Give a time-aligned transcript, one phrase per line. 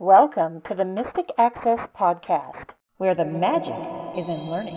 [0.00, 2.70] Welcome to the Mystic Access Podcast.
[2.98, 3.74] where the magic
[4.16, 4.74] is in learning.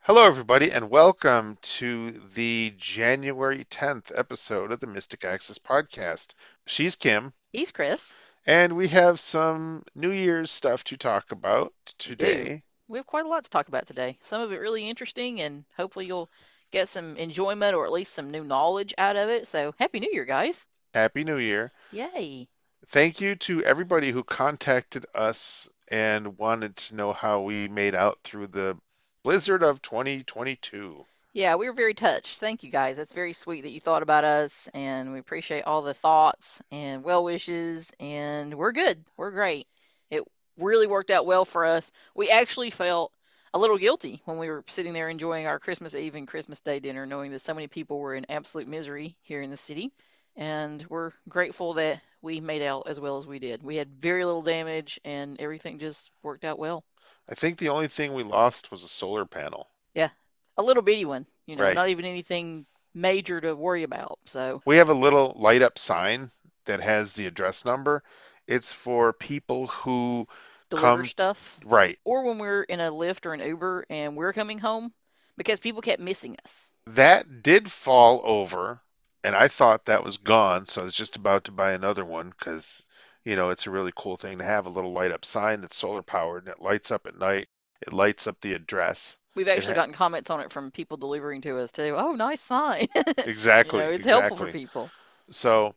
[0.00, 6.34] Hello, everybody, and welcome to the January 10th episode of the Mystic Access Podcast.
[6.66, 8.12] She's Kim, He's Chris.
[8.46, 12.62] and we have some New Year's stuff to talk about today.
[12.88, 14.18] We have quite a lot to talk about today.
[14.22, 16.30] Some of it really interesting, and hopefully you'll
[16.70, 19.48] get some enjoyment or at least some new knowledge out of it.
[19.48, 20.64] So, Happy New Year, guys!
[20.94, 21.72] Happy New Year.
[21.92, 22.48] Yay!
[22.88, 28.18] Thank you to everybody who contacted us and wanted to know how we made out
[28.22, 28.76] through the
[29.22, 31.04] blizzard of 2022.
[31.32, 32.38] Yeah, we were very touched.
[32.38, 32.96] Thank you, guys.
[32.96, 37.04] That's very sweet that you thought about us, and we appreciate all the thoughts and
[37.04, 37.92] well wishes.
[38.00, 39.04] And we're good.
[39.16, 39.66] We're great.
[40.10, 40.22] It
[40.56, 41.90] really worked out well for us.
[42.14, 43.12] We actually felt
[43.56, 46.78] a little guilty when we were sitting there enjoying our Christmas Eve and Christmas Day
[46.78, 49.92] dinner, knowing that so many people were in absolute misery here in the city.
[50.36, 53.62] And we're grateful that we made out as well as we did.
[53.62, 56.84] We had very little damage, and everything just worked out well.
[57.26, 59.70] I think the only thing we lost was a solar panel.
[59.94, 60.10] Yeah.
[60.58, 61.74] A little bitty one, you know, Right.
[61.74, 64.18] not even anything major to worry about.
[64.26, 66.30] So, We have a little light up sign
[66.66, 68.02] that has the address number.
[68.46, 70.28] It's for people who,
[70.70, 71.58] deliver Come- stuff.
[71.64, 74.92] right, or when we're in a Lyft or an Uber and we're coming home
[75.36, 76.70] because people kept missing us.
[76.88, 78.80] That did fall over,
[79.24, 82.30] and I thought that was gone, so I was just about to buy another one
[82.30, 82.82] because,
[83.24, 85.76] you know, it's a really cool thing to have a little light up sign that's
[85.76, 87.48] solar powered and it lights up at night.
[87.82, 89.18] It lights up the address.
[89.34, 91.94] We've actually ha- gotten comments on it from people delivering to us too.
[91.98, 92.86] Oh, nice sign.
[93.18, 94.10] Exactly, You know, it's exactly.
[94.28, 94.90] helpful for people.
[95.30, 95.74] So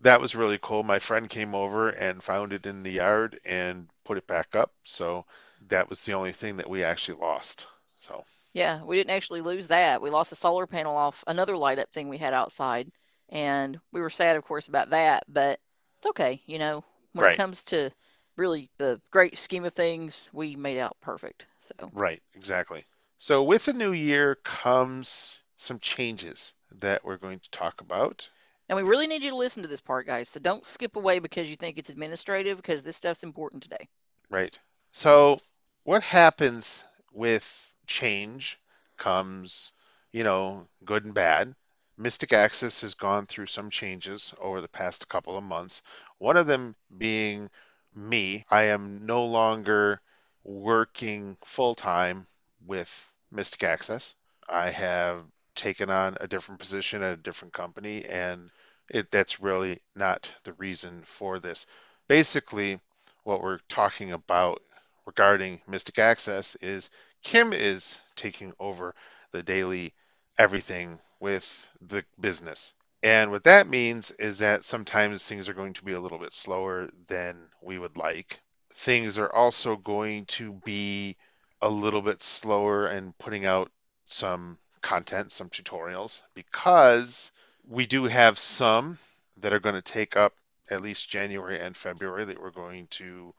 [0.00, 0.82] that was really cool.
[0.82, 4.74] My friend came over and found it in the yard and put it back up.
[4.84, 5.26] So
[5.68, 7.66] that was the only thing that we actually lost.
[8.00, 10.02] So Yeah, we didn't actually lose that.
[10.02, 12.90] We lost a solar panel off another light up thing we had outside,
[13.28, 15.60] and we were sad, of course, about that, but
[15.98, 16.42] it's okay.
[16.46, 17.32] You know, when Right.
[17.32, 17.90] it comes to
[18.36, 21.46] really the great scheme of things, we made out perfect.
[21.60, 22.84] So, Right, exactly.
[23.18, 28.28] So with the new year comes some changes that we're going to talk about.
[28.70, 30.28] And we really need you to listen to this part, guys.
[30.28, 33.88] So don't skip away because you think it's administrative, because this stuff's important today.
[34.30, 34.56] Right.
[34.92, 35.40] So
[35.82, 38.60] what happens with change
[38.96, 39.72] comes,
[40.12, 41.52] you know, good and bad.
[41.98, 45.82] Mystic Access has gone through some changes over the past couple of months.
[46.18, 47.50] One of them being
[47.92, 48.44] me.
[48.48, 50.00] I am no longer
[50.44, 52.28] working full time
[52.64, 54.14] with Mystic Access.
[54.48, 55.24] I have
[55.56, 58.48] taken on a different position at a different company, and
[58.90, 61.66] it, that's really not the reason for this.
[62.08, 62.80] Basically,
[63.24, 64.62] what we're talking about
[65.06, 66.90] regarding Mystic Access is
[67.22, 68.94] Kim is taking over
[69.32, 69.94] the daily
[70.38, 72.72] everything with the business.
[73.02, 76.34] And what that means is that sometimes things are going to be a little bit
[76.34, 78.40] slower than we would like.
[78.74, 81.16] Things are also going to be
[81.62, 83.70] a little bit slower in putting out
[84.06, 87.32] some content, some tutorials, because
[87.68, 88.98] we do have some
[89.38, 90.34] that are going to take up
[90.70, 93.34] at least January and February that we're going to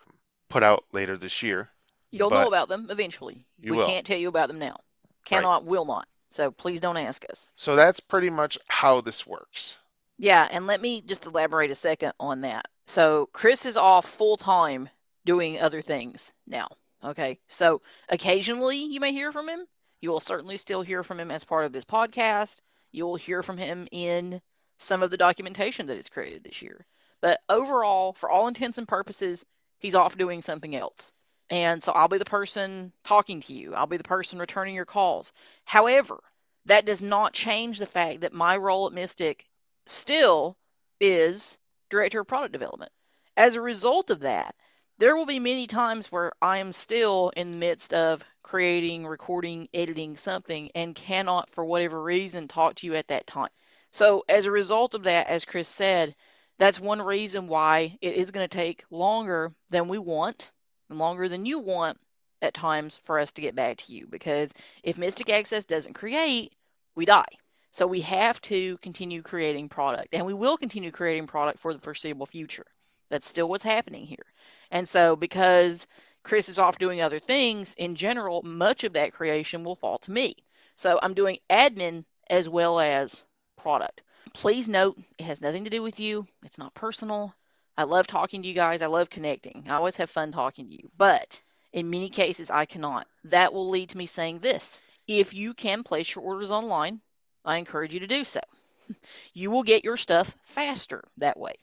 [0.50, 1.70] put out later this year.
[2.12, 3.46] You'll know about them eventually.
[3.62, 3.86] We will.
[3.86, 4.82] can't tell you about them now.
[5.26, 6.08] Cannot, will not.
[6.32, 7.48] So please don't ask us.
[7.56, 9.78] So that's pretty much how this works.
[10.18, 12.68] Yeah, and let me just elaborate a second on that.
[12.86, 14.90] So Chris is off full time
[15.26, 16.68] doing other things now.
[17.04, 17.40] Okay.
[17.48, 19.66] So occasionally you may hear from him.
[20.02, 22.60] You will certainly still hear from him as part of this podcast.
[22.92, 24.42] You will hear from him in
[24.78, 26.86] some of the documentation that is created this year.
[27.22, 29.46] But overall, for all intents and purposes,
[29.80, 31.14] he's off doing something else.
[31.50, 33.76] And so I'll be the person talking to you.
[33.76, 35.34] I'll be the person returning your calls.
[35.66, 36.20] However,
[36.66, 39.46] that does not change the fact that my role at Mystic
[39.86, 40.58] still
[41.00, 41.58] is
[41.90, 42.92] director of product development.
[43.36, 44.56] As a result of that,
[45.02, 49.68] there will be many times where I am still in the midst of creating, recording,
[49.74, 53.50] editing something and cannot, for whatever reason, talk to you at that time.
[53.94, 56.14] So, as a result of that, as Chris said,
[56.60, 60.52] that's one reason why it is going to take longer than we want
[60.88, 61.98] and longer than you want
[62.44, 64.06] at times for us to get back to you.
[64.06, 64.54] Because
[64.84, 66.54] if Mystic Access doesn't create,
[66.94, 67.26] we die.
[67.72, 71.80] So we have to continue creating product, and we will continue creating product for the
[71.80, 72.68] foreseeable future.
[73.10, 74.26] That's still what's happening here.
[74.72, 75.86] And so, because
[76.24, 80.12] Chris is off doing other things, in general, much of that creation will fall to
[80.12, 80.36] me.
[80.76, 83.24] So I'm doing admin as well as
[83.58, 84.02] product.
[84.34, 86.26] Please note, it has nothing to do with you.
[86.46, 87.36] It's not personal.
[87.78, 88.82] I love talking to you guys.
[88.82, 89.66] I love connecting.
[89.68, 90.90] I always have fun talking to you.
[90.98, 91.40] But
[91.74, 93.08] in many cases, I cannot.
[93.26, 94.80] That will lead to me saying this.
[95.08, 97.02] If you can place your orders online,
[97.44, 98.42] I encourage you to do so.
[99.34, 101.54] You will get your stuff faster that way.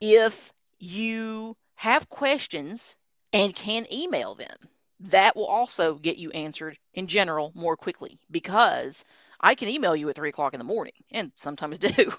[0.00, 2.96] If you have questions
[3.32, 4.56] and can email them,
[4.98, 9.04] that will also get you answered in general more quickly because
[9.40, 12.12] I can email you at three o'clock in the morning and sometimes do.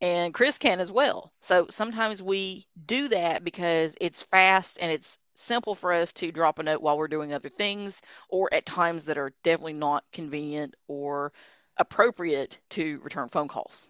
[0.00, 1.32] And Chris can as well.
[1.40, 6.60] So sometimes we do that because it's fast and it's simple for us to drop
[6.60, 10.76] a note while we're doing other things or at times that are definitely not convenient
[10.86, 11.32] or
[11.76, 13.88] appropriate to return phone calls.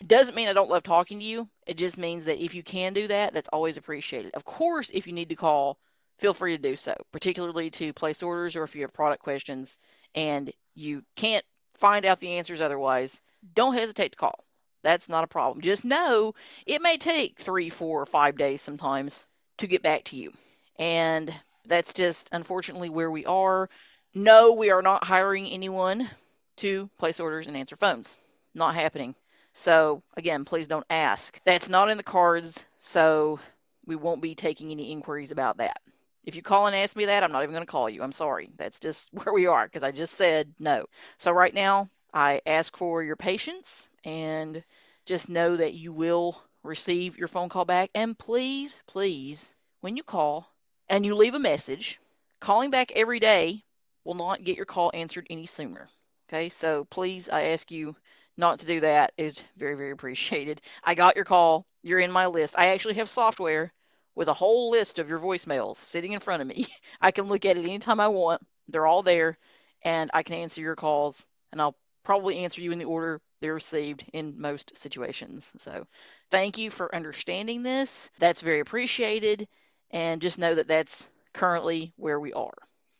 [0.00, 1.48] It doesn't mean I don't love talking to you.
[1.66, 4.34] It just means that if you can do that, that's always appreciated.
[4.34, 5.78] Of course, if you need to call,
[6.18, 9.78] feel free to do so, particularly to place orders or if you have product questions
[10.14, 11.44] and you can't
[11.74, 13.20] find out the answers otherwise,
[13.54, 14.44] don't hesitate to call.
[14.82, 15.60] That's not a problem.
[15.60, 16.34] Just know
[16.66, 19.24] it may take three, four, or five days sometimes
[19.58, 20.32] to get back to you.
[20.78, 21.32] And
[21.66, 23.68] that's just unfortunately where we are.
[24.14, 26.08] No, we are not hiring anyone
[26.56, 28.16] to place orders and answer phones.
[28.54, 29.14] Not happening.
[29.60, 31.38] So, again, please don't ask.
[31.44, 33.40] That's not in the cards, so
[33.84, 35.82] we won't be taking any inquiries about that.
[36.24, 38.02] If you call and ask me that, I'm not even going to call you.
[38.02, 38.48] I'm sorry.
[38.56, 40.86] That's just where we are because I just said no.
[41.18, 44.64] So, right now, I ask for your patience and
[45.04, 47.90] just know that you will receive your phone call back.
[47.94, 49.52] And please, please,
[49.82, 50.50] when you call
[50.88, 52.00] and you leave a message,
[52.40, 53.62] calling back every day
[54.04, 55.90] will not get your call answered any sooner.
[56.30, 57.94] Okay, so please, I ask you
[58.40, 60.60] not to do that is very, very appreciated.
[60.82, 61.66] I got your call.
[61.82, 62.56] You're in my list.
[62.58, 63.72] I actually have software
[64.14, 66.66] with a whole list of your voicemails sitting in front of me.
[67.00, 68.42] I can look at it anytime I want.
[68.68, 69.38] They're all there,
[69.82, 73.54] and I can answer your calls, and I'll probably answer you in the order they're
[73.54, 75.50] received in most situations.
[75.56, 75.86] So,
[76.30, 78.10] thank you for understanding this.
[78.18, 79.48] That's very appreciated,
[79.90, 82.54] and just know that that's currently where we are.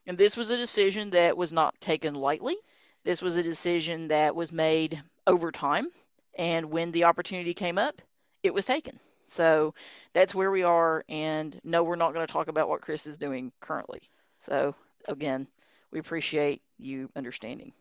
[0.07, 2.57] And this was a decision that was not taken lightly.
[3.05, 5.89] This was a decision that was made over time,
[6.37, 8.01] and when the opportunity came up,
[8.43, 8.99] it was taken.
[9.29, 9.75] So
[10.13, 11.05] that's where we are.
[11.09, 14.03] And no, we're not going to talk about what Chris is doing currently.
[14.41, 14.75] So
[15.07, 15.47] again,
[15.91, 17.73] we appreciate you understanding.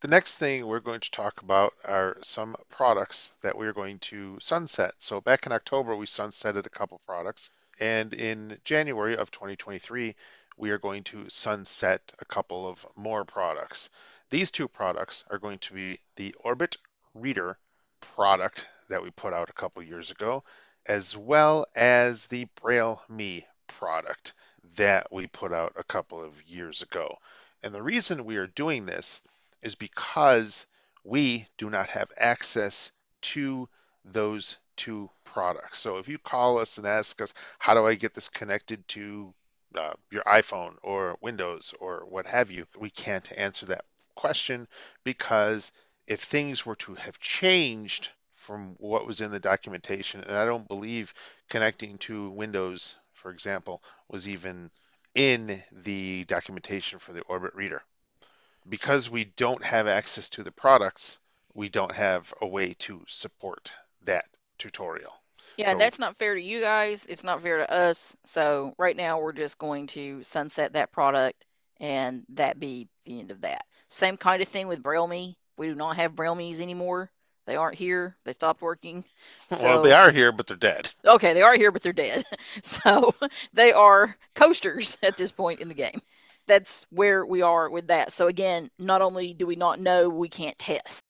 [0.00, 4.38] The next thing we're going to talk about are some products that we're going to
[4.40, 4.92] sunset.
[4.98, 7.50] So back in October, we sunsetted a couple products.
[7.80, 10.14] And in January of 2023,
[10.58, 13.90] we are going to sunset a couple of more products.
[14.28, 16.76] These two products are going to be the Orbit
[17.14, 17.58] Reader
[18.00, 20.42] product that we put out a couple years ago
[20.84, 24.34] as well as the Braille Me product
[24.74, 27.18] that we put out a couple of years ago.
[27.62, 29.22] And the reason we are doing this
[29.62, 30.66] is because
[31.04, 32.90] we do not have access
[33.22, 33.68] to
[34.04, 35.78] those two products.
[35.78, 39.32] So if you call us and ask us, how do I get this connected to
[39.74, 43.84] uh, your iPhone or Windows or what have you, we can't answer that
[44.16, 44.66] question
[45.04, 45.70] because
[46.06, 48.10] if things were to have changed
[48.46, 50.22] from what was in the documentation.
[50.22, 51.12] And I don't believe
[51.48, 54.70] connecting to Windows, for example, was even
[55.14, 57.82] in the documentation for the Orbit Reader.
[58.68, 61.18] Because we don't have access to the products,
[61.54, 63.72] we don't have a way to support
[64.04, 64.26] that
[64.58, 65.12] tutorial.
[65.56, 67.06] Yeah, so, that's not fair to you guys.
[67.08, 68.16] It's not fair to us.
[68.24, 71.44] So right now we're just going to sunset that product
[71.80, 73.65] and that be the end of that.
[73.88, 75.36] Same kind of thing with Braille Me.
[75.56, 77.10] We do not have Braille Me's anymore.
[77.46, 78.16] They aren't here.
[78.24, 79.04] They stopped working.
[79.50, 80.90] So, well, they are here, but they're dead.
[81.04, 82.24] Okay, they are here, but they're dead.
[82.62, 83.14] So
[83.52, 86.00] they are coasters at this point in the game.
[86.46, 88.12] That's where we are with that.
[88.12, 91.00] So again, not only do we not know, we can't test.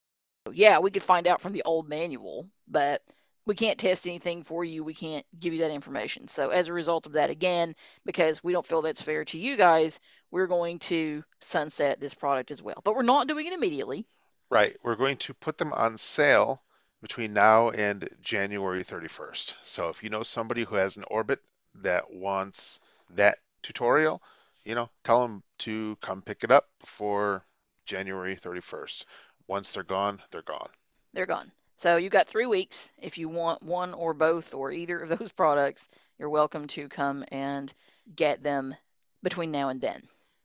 [0.53, 3.03] Yeah, we could find out from the old manual, but
[3.47, 4.83] we can't test anything for you.
[4.83, 6.29] We can't give you that information.
[6.29, 7.75] So as a result of that, again,
[8.05, 12.50] because we don't feel that's fair to you guys, we're going to sunset this product
[12.50, 12.80] as well.
[12.85, 14.06] But we're not doing it immediately.
[14.50, 14.76] Right.
[14.83, 16.62] We're going to put them on sale
[17.02, 19.54] between now and January 31st.
[19.62, 21.40] So if you know somebody who has an Orbit
[21.83, 22.80] that wants
[23.14, 24.23] that tutorial,
[24.64, 27.45] you know, tell them to come pick it up before
[27.85, 29.04] January 31st.
[29.47, 30.68] Once they're gone, they're gone.
[31.12, 31.52] They're gone.
[31.76, 32.90] So you've got three weeks.
[32.99, 37.25] If you want one or both or either of those products, you're welcome to come
[37.28, 37.73] and
[38.14, 38.75] get them
[39.23, 40.02] between now and then.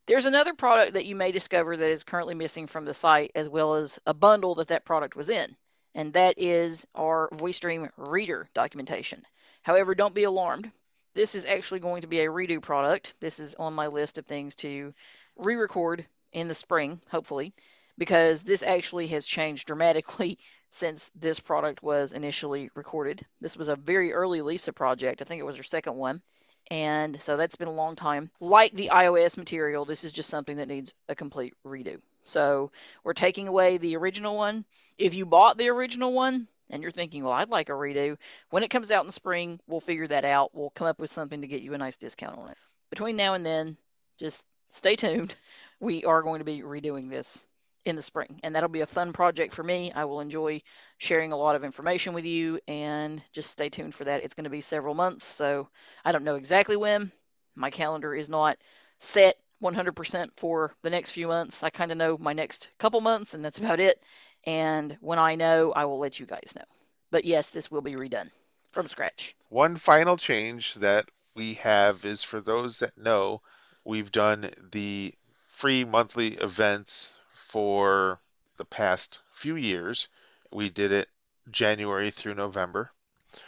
[0.08, 3.48] There's another product that you may discover that is currently missing from the site, as
[3.48, 5.56] well as a bundle that that product was in,
[5.94, 9.24] and that is our Voice Dream Reader documentation.
[9.62, 10.72] However, don't be alarmed.
[11.14, 13.14] This is actually going to be a redo product.
[13.20, 14.92] This is on my list of things to
[15.36, 17.54] re record in the spring, hopefully,
[17.96, 20.40] because this actually has changed dramatically
[20.72, 23.24] since this product was initially recorded.
[23.40, 25.22] This was a very early Lisa project.
[25.22, 26.24] I think it was her second one
[26.72, 28.32] and so that's been a long time.
[28.40, 31.98] Like the iOS material, this is just something that needs a complete redo.
[32.24, 32.72] So
[33.04, 34.64] we're taking away the original one.
[34.98, 38.18] If you bought the original one and you're thinking, well, I'd like a redo,
[38.52, 40.52] when it comes out in the spring, we'll figure that out.
[40.54, 42.58] We'll come up with something to get you a nice discount on it.
[42.90, 43.76] Between now and then,
[44.18, 45.36] just stay tuned.
[45.82, 47.46] We are going to be redoing this
[47.86, 49.92] in the spring, and that'll be a fun project for me.
[49.92, 50.62] I will enjoy
[50.98, 54.24] sharing a lot of information with you, and just stay tuned for that.
[54.24, 55.68] It's going to be several months, so
[56.06, 57.12] I don't know exactly when.
[57.56, 58.58] My calendar is not
[59.00, 61.64] set 100% for the next few months.
[61.64, 64.02] I kind of know my next couple months, and that's about it.
[64.46, 66.66] And when I know, I will let you guys know.
[67.12, 68.30] But yes, this will be redone
[68.72, 69.36] from scratch.
[69.50, 73.42] One final change that we have is for those that know,
[73.84, 75.14] we've done the
[75.46, 77.12] free monthly events
[77.52, 78.20] for
[78.58, 80.08] the past few years.
[80.52, 81.10] We did it
[81.50, 82.92] January through November.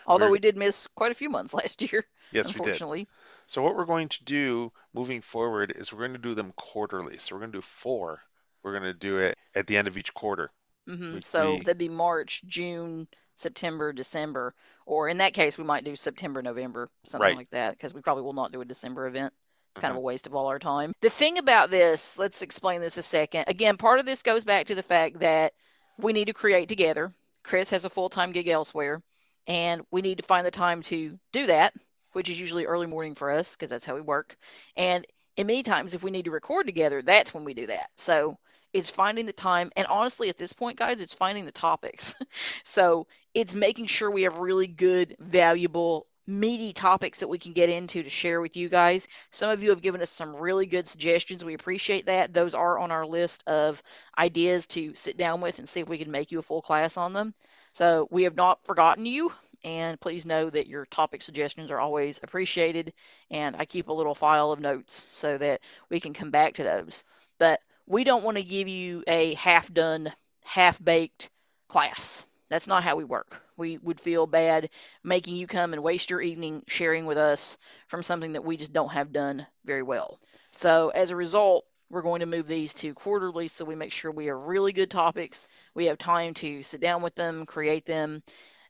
[0.06, 2.60] Although We're- we did miss quite a few months last year, Yes, we did.
[2.60, 3.08] unfortunately.
[3.48, 7.18] So what we're going to do moving forward is we're going to do them quarterly.
[7.18, 8.22] So we're going to do four.
[8.62, 10.52] We're going to do it at the end of each quarter.
[10.90, 11.20] Mm-hmm.
[11.22, 14.54] So we- that'd be March, June, September, December,
[14.86, 17.38] or in that case, we might do September, November, something Right.
[17.38, 19.34] like that, because we probably will not do a December event.
[19.74, 19.98] It's kind of Mhm.
[19.98, 20.94] a waste of all our time.
[21.02, 23.46] The thing about this, let's explain this a second.
[23.48, 25.54] Again, part of this goes back to the fact that
[25.98, 27.14] we need to create together.
[27.44, 29.02] Chris has a full time gig elsewhere,
[29.48, 31.74] and we need to find the time to do that,
[32.14, 34.38] which is usually early morning for us because that's how we work.
[34.76, 35.06] And
[35.38, 37.90] and many times, if we need to record together, that's when we do that.
[37.98, 38.38] So
[38.74, 39.72] it's finding the time.
[39.76, 42.14] And honestly, at this point, guys, it's finding the topics.
[42.64, 47.70] so it's making sure we have really good, valuable, meaty topics that we can get
[47.70, 49.08] into to share with you guys.
[49.32, 51.44] Some of you have given us some really good suggestions.
[51.44, 52.34] We appreciate that.
[52.34, 53.82] Those are on our list of
[54.18, 56.98] ideas to sit down with and see if we can make you a full class
[56.98, 57.34] on them.
[57.74, 59.32] So we have not forgotten you.
[59.66, 62.94] And please know that your topic suggestions are always appreciated.
[63.32, 66.64] And I keep a little file of notes so that we can come back to
[66.64, 67.04] those.
[67.40, 70.12] But we don't want to give you a half done,
[70.44, 71.30] half baked
[71.68, 72.26] class.
[72.50, 73.43] That's not how we work.
[73.58, 74.70] We would feel bad
[75.04, 77.58] making you come and waste your evening sharing with us
[77.88, 80.20] from something that we just don't have done very well.
[80.52, 84.12] So, as a result, we're going to move these to quarterly so we make sure
[84.12, 85.48] we have really good topics.
[85.76, 88.24] We have time to sit down with them, create them.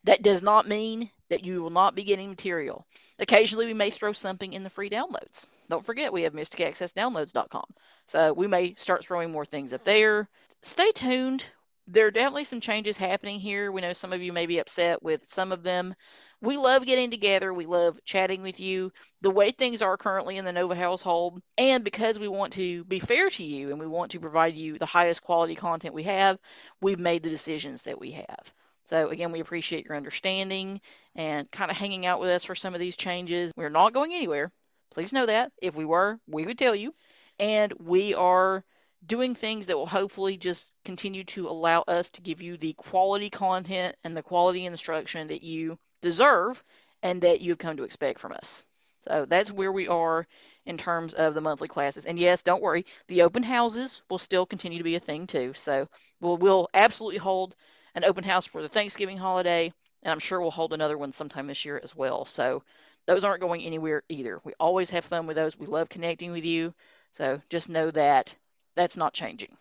[0.04, 2.86] That does not mean that you will not be getting material.
[3.20, 5.46] Occasionally, we may throw something in the free downloads.
[5.70, 7.66] Don't forget, we have mysticaccessdownloads.com.
[8.08, 10.28] So we may start throwing more things up there.
[10.62, 11.46] Stay tuned.
[11.88, 13.72] There are definitely some changes happening here.
[13.72, 15.96] We know some of you may be upset with some of them.
[16.42, 17.54] We love getting together.
[17.54, 18.92] We love chatting with you.
[19.22, 23.00] The way things are currently in the Nova household, and because we want to be
[23.00, 26.38] fair to you and we want to provide you the highest quality content we have,
[26.82, 28.54] we've made the decisions that we have.
[28.86, 30.82] So, again, we appreciate your understanding
[31.16, 33.54] and kind of hanging out with us for some of these changes.
[33.56, 34.52] We're not going anywhere.
[34.94, 35.52] Please know that.
[35.62, 36.94] If we were, we would tell you.
[37.40, 38.64] And we are
[39.06, 43.30] doing things that will hopefully just continue to allow us to give you the quality
[43.30, 46.64] content and the quality instruction that you deserve
[47.02, 48.64] and that you've come to expect from us.
[49.02, 50.26] So that's where we are
[50.66, 52.06] in terms of the monthly classes.
[52.06, 55.54] And yes, don't worry, the open houses will still continue to be a thing too.
[55.54, 55.90] So
[56.22, 57.56] we'll, we'll absolutely hold
[57.96, 61.48] an open house for the Thanksgiving holiday, and I'm sure we'll hold another one sometime
[61.48, 62.26] this year as well.
[62.26, 62.64] So
[63.06, 64.40] those aren't going anywhere either.
[64.46, 65.60] We always have fun with those.
[65.60, 66.74] We love connecting with you.
[67.12, 68.34] So just know that
[68.76, 69.58] that's not changing.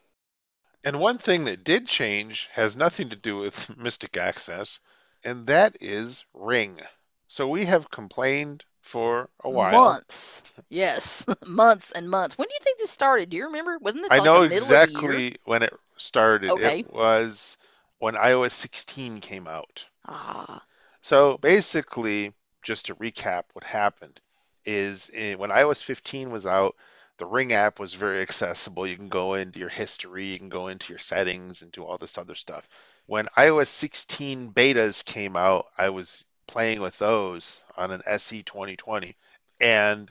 [0.84, 4.78] And one thing that did change has nothing to do with Mystic Access,
[5.24, 6.80] and that is Ring.
[7.26, 9.72] So we have complained for a while.
[9.72, 10.42] Months.
[10.68, 12.38] Yes, months and months.
[12.38, 13.30] When do you think this started?
[13.30, 13.78] Do you remember?
[13.80, 15.24] Wasn't it I like know the middle of the year?
[15.24, 16.50] exactly when it started.
[16.52, 16.78] Okay.
[16.78, 17.56] It was
[17.98, 19.86] when iOS 16 came out.
[20.06, 20.62] Ah,
[21.02, 24.20] So basically, just to recap what happened
[24.64, 26.76] is in, when iOS 15 was out,
[27.18, 28.86] the Ring app was very accessible.
[28.86, 31.98] You can go into your history, you can go into your settings and do all
[31.98, 32.68] this other stuff.
[33.06, 39.16] When iOS 16 betas came out, I was playing with those on an SE 2020
[39.60, 40.10] and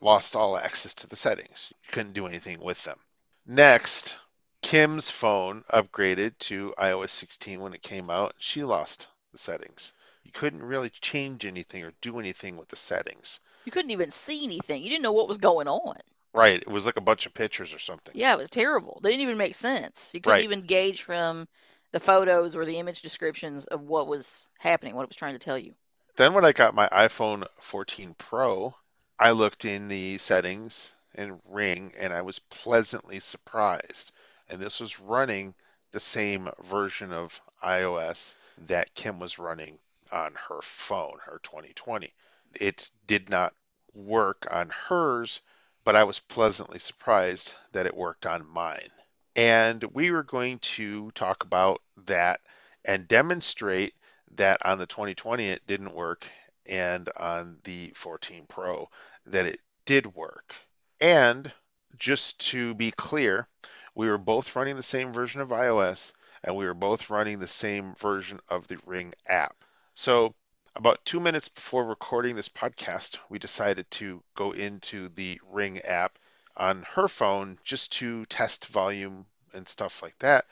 [0.00, 1.68] lost all access to the settings.
[1.70, 2.98] You couldn't do anything with them.
[3.46, 4.16] Next,
[4.62, 8.34] Kim's phone upgraded to iOS 16 when it came out.
[8.38, 9.92] She lost the settings.
[10.24, 13.40] You couldn't really change anything or do anything with the settings.
[13.64, 14.82] you couldn't even see anything.
[14.82, 15.96] You didn't know what was going on.
[16.32, 18.14] Right, it was like a bunch of pictures or something.
[18.16, 19.00] Yeah, it was terrible.
[19.02, 20.12] They didn't even make sense.
[20.14, 20.44] You couldn't Right.
[20.44, 21.48] even gauge from
[21.92, 25.38] the photos or the image descriptions of what was happening, what it was trying to
[25.38, 25.74] tell you.
[26.16, 28.74] Then when I got my iPhone 14 Pro,
[29.18, 34.12] I looked in the settings and Ring and I was pleasantly surprised.
[34.48, 35.54] And this was running
[35.92, 38.34] the same version of iOS
[38.66, 39.78] that Kim was running
[40.12, 42.12] on her phone, her 2020.
[42.54, 43.54] It did not
[43.94, 45.40] work on hers,
[45.88, 48.90] but I was pleasantly surprised that it worked on mine.
[49.34, 52.40] And we were going to talk about that
[52.84, 53.94] and demonstrate
[54.32, 56.26] that on the 2020 it didn't work,
[56.66, 58.90] and on the 14 Pro
[59.28, 60.54] that it did work.
[61.00, 61.50] And
[61.96, 63.48] just to be clear,
[63.94, 66.12] we were both running the same version of iOS
[66.44, 69.56] and we were both running the same version of the Ring app.
[69.94, 70.34] So,
[70.78, 76.16] about two minutes before recording this podcast, we decided to go into the Ring app
[76.56, 80.46] on her phone just to test volume and stuff like that.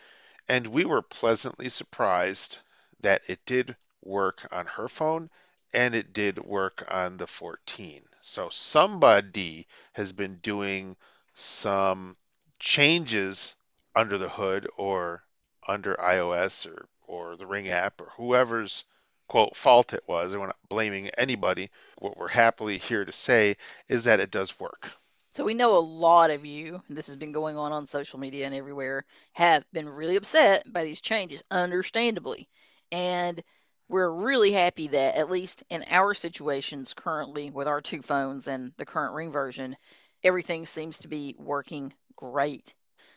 [0.48, 2.58] And we were pleasantly surprised
[3.02, 5.30] that it did work on her phone
[5.72, 8.02] and it did work on the 14.
[8.22, 10.96] So somebody has been doing
[11.34, 12.16] some
[12.58, 13.54] changes
[13.94, 15.22] under the hood or
[15.68, 18.84] under iOS or, or the Ring app or whoever's
[19.28, 20.32] quote fault it was.
[20.32, 21.70] And we're not blaming anybody.
[21.98, 23.56] What we're happily here to say
[23.88, 24.90] is that it does work.
[25.30, 28.18] So we know a lot of you, and this has been going on on social
[28.18, 29.04] media and everywhere,
[29.34, 32.48] have been really upset by these changes, understandably.
[32.90, 33.42] And
[33.88, 38.72] we're really happy that at least in our situations currently with our two phones and
[38.78, 39.76] the current ring version,
[40.24, 42.74] everything seems to be working great.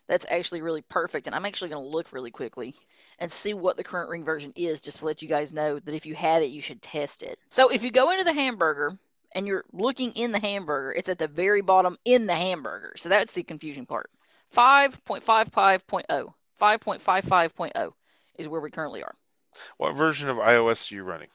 [0.10, 1.28] That's actually really perfect.
[1.28, 2.76] And I'm actually going to look really quickly
[3.20, 5.94] and see what the current ring version is just to let you guys know that
[5.94, 7.38] if you have it, you should test it.
[7.50, 8.98] So if you go into the hamburger
[9.34, 12.94] and you're looking in the hamburger, it's at the very bottom in the hamburger.
[12.96, 14.10] So that's the confusing part.
[14.56, 16.34] 5.55.0.
[16.60, 17.92] 5.55.0
[18.38, 19.16] is where we currently are.
[19.78, 21.30] What version of iOS are you running?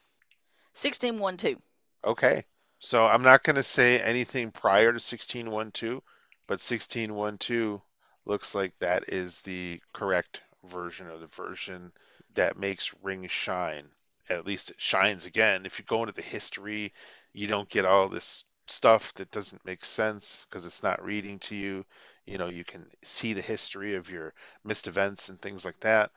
[0.77, 1.59] 16.12.
[2.05, 2.45] Okay.
[2.81, 6.01] So I'm not going to say anything prior to 16.12,
[6.47, 7.81] but 16.12
[8.27, 11.93] looks like that is the correct version of the version
[12.35, 13.89] that makes Ring shine.
[14.29, 15.67] At least it shines again.
[15.67, 16.93] If you go into the history,
[17.33, 21.55] you don't get all this stuff that doesn't make sense because it's not reading to
[21.55, 21.85] you.
[22.27, 24.33] You know, you can see the history of your
[24.65, 26.11] missed events and things like that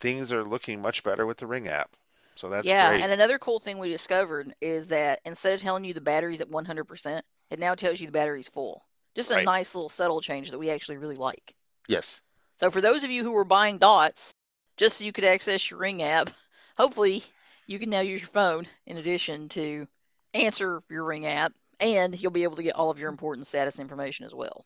[0.00, 1.90] things are looking much better with the Ring app.
[2.36, 3.00] So that's yeah, great.
[3.00, 6.48] and another cool thing we discovered is that instead of telling you the battery's at
[6.48, 8.84] 100%, it now tells you the battery's full.
[9.14, 9.40] Just a Right.
[9.40, 11.54] nice little subtle change that we actually really like.
[11.88, 12.20] Yes.
[12.58, 14.34] So for those of you who were buying dots
[14.76, 16.30] just so you could access your Ring app,
[16.76, 17.22] hopefully
[17.66, 19.86] you can now use your phone in addition to
[20.34, 23.78] answer your Ring app, and you'll be able to get all of your important status
[23.78, 24.64] information as well.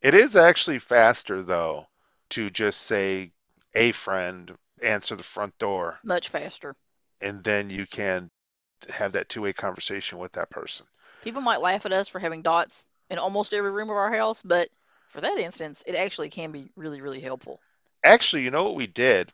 [0.00, 1.86] It is actually faster though
[2.30, 3.32] to just say
[3.74, 6.74] a friend answer the front door Much faster.
[7.20, 8.30] and then you can
[8.90, 10.86] have that two-way conversation with that person.
[11.22, 14.42] People might laugh at us for having dots in almost every room of our house,
[14.42, 14.68] but
[15.08, 17.60] for that instance, it actually can be really, really helpful.
[18.04, 19.32] Actually, you know what we did?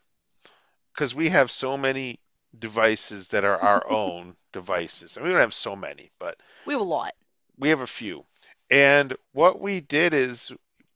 [0.93, 2.19] Because we have so many
[2.57, 5.15] devices that are our own devices.
[5.17, 7.13] And we don't have so many, but We have a lot.
[7.57, 8.25] we have a few.
[8.69, 10.51] And what we did is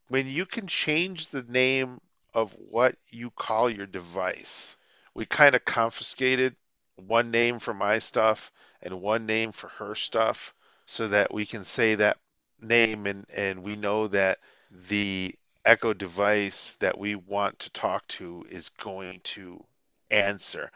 [0.08, 2.00] when you can change the name
[2.34, 4.76] of what you call your device,
[5.14, 6.56] we kind of confiscated
[6.96, 10.54] one name for my stuff and one name for her stuff
[10.86, 12.16] so that we can say that
[12.60, 14.38] name and, and we know that
[14.70, 19.64] the Echo device that we want to talk to is going to
[20.10, 20.70] answer.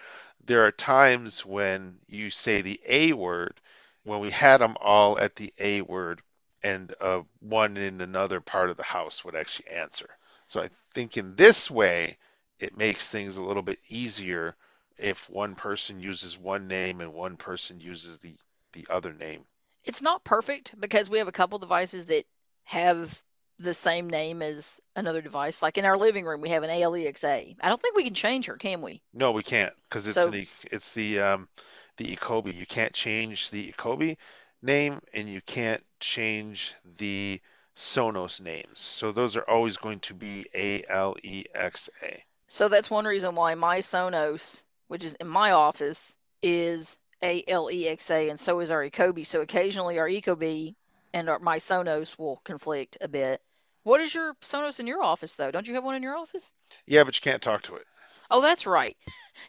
[0.45, 3.61] There are times when you say the A word,
[4.05, 6.21] when we had them all at the A word,
[6.63, 10.09] and uh, one in another part of the house would actually answer.
[10.49, 12.19] So I think in this way,
[12.59, 14.55] it makes things a little bit easier
[14.99, 18.35] if one person uses one name and one person uses the,
[18.73, 19.45] the other name.
[19.85, 22.27] It's not perfect because we have a couple devices that
[22.65, 23.23] have
[23.63, 25.63] the same name as another device.
[25.63, 27.57] Like in our living room, we have an ALEXA.
[27.61, 29.03] I don't think we can change her, can we?
[29.15, 31.49] No, we can't because it's So- the it's the um,
[31.97, 32.55] the Ecobee.
[32.55, 34.17] You can't change the Ecobee
[34.63, 37.41] name and you can't change the
[37.77, 38.81] Sonos names.
[38.81, 42.23] So those are always going to be A L E X A.
[42.49, 48.39] So that's one reason why my Sonos, which is in my office, is ALEXA, and
[48.39, 49.27] so is our Ecobee.
[49.27, 50.75] So occasionally our Ecobee
[51.15, 53.41] and our, my Sonos will conflict a bit.
[53.85, 55.51] What is your Sonos in your office, though?
[55.51, 56.53] Don't you have one in your office?
[56.87, 57.87] Yeah, but you can't talk to it.
[58.31, 58.97] Oh, that's right.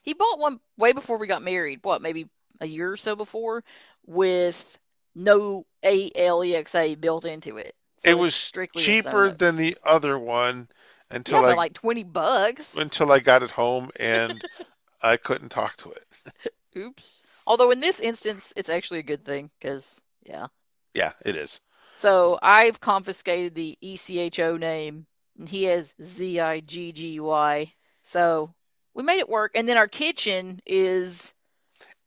[0.01, 1.79] He bought one way before we got married.
[1.83, 2.27] What, maybe
[2.59, 3.63] a year or so before,
[4.05, 4.79] with
[5.15, 7.75] no ALEXA built into it.
[7.99, 10.67] So it was strictly cheaper than the other one
[11.09, 12.75] until but I like twenty bucks.
[12.77, 14.41] until I got it home and
[15.01, 16.07] I couldn't talk to it.
[16.77, 17.21] Oops.
[17.45, 20.47] Although in this instance, it's actually a good thing because yeah.
[20.93, 21.61] Yeah, it is.
[21.97, 25.05] So I've confiscated the ECHO name,
[25.37, 27.73] and he has Z I G G Y.
[28.03, 28.53] So
[28.93, 29.51] we made it work.
[29.55, 31.33] And then our kitchen is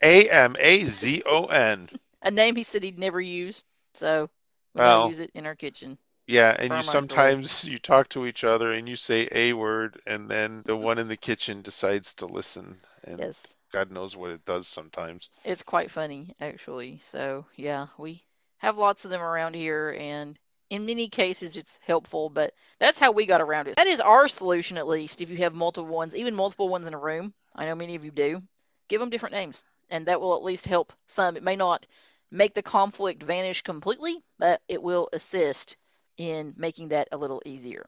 [0.02, 1.88] A M A Z O N.
[2.22, 3.62] a name he said he'd never use.
[3.94, 4.28] So
[4.74, 5.98] we Well, use it in our kitchen.
[6.26, 10.28] Yeah, and you sometimes you talk to each other and you say a word and
[10.28, 13.42] then the one in the kitchen decides to listen and Yes.
[13.72, 15.30] God knows what it does sometimes.
[15.44, 16.98] It's quite funny, actually.
[17.04, 18.25] So, yeah, we
[18.66, 20.36] have lots of them around here, and
[20.70, 23.76] in many cases it's helpful, but that's how we got around it.
[23.76, 26.94] That is our solution, at least, if you have multiple ones, even multiple ones in
[26.94, 27.32] a room.
[27.54, 28.42] I know many of you do.
[28.88, 31.36] Give them different names, and that will at least help some.
[31.36, 31.86] It may not
[32.32, 35.76] make the conflict vanish completely, but it will assist
[36.16, 37.86] in making that a little easier.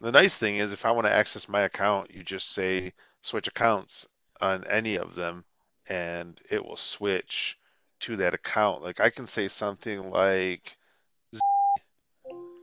[0.00, 3.46] The nice thing is, if I want to access my account, you just say switch
[3.46, 4.08] accounts
[4.40, 5.44] on any of them,
[5.88, 7.56] and it will switch
[8.00, 8.82] to that account.
[8.82, 10.76] Like I can say something like,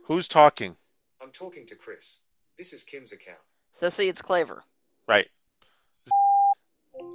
[0.04, 0.76] "Who's talking?"
[1.20, 2.20] I'm talking to Chris.
[2.56, 3.38] This is Kim's account.
[3.80, 4.62] So, see, it's clever.
[5.06, 5.28] Right.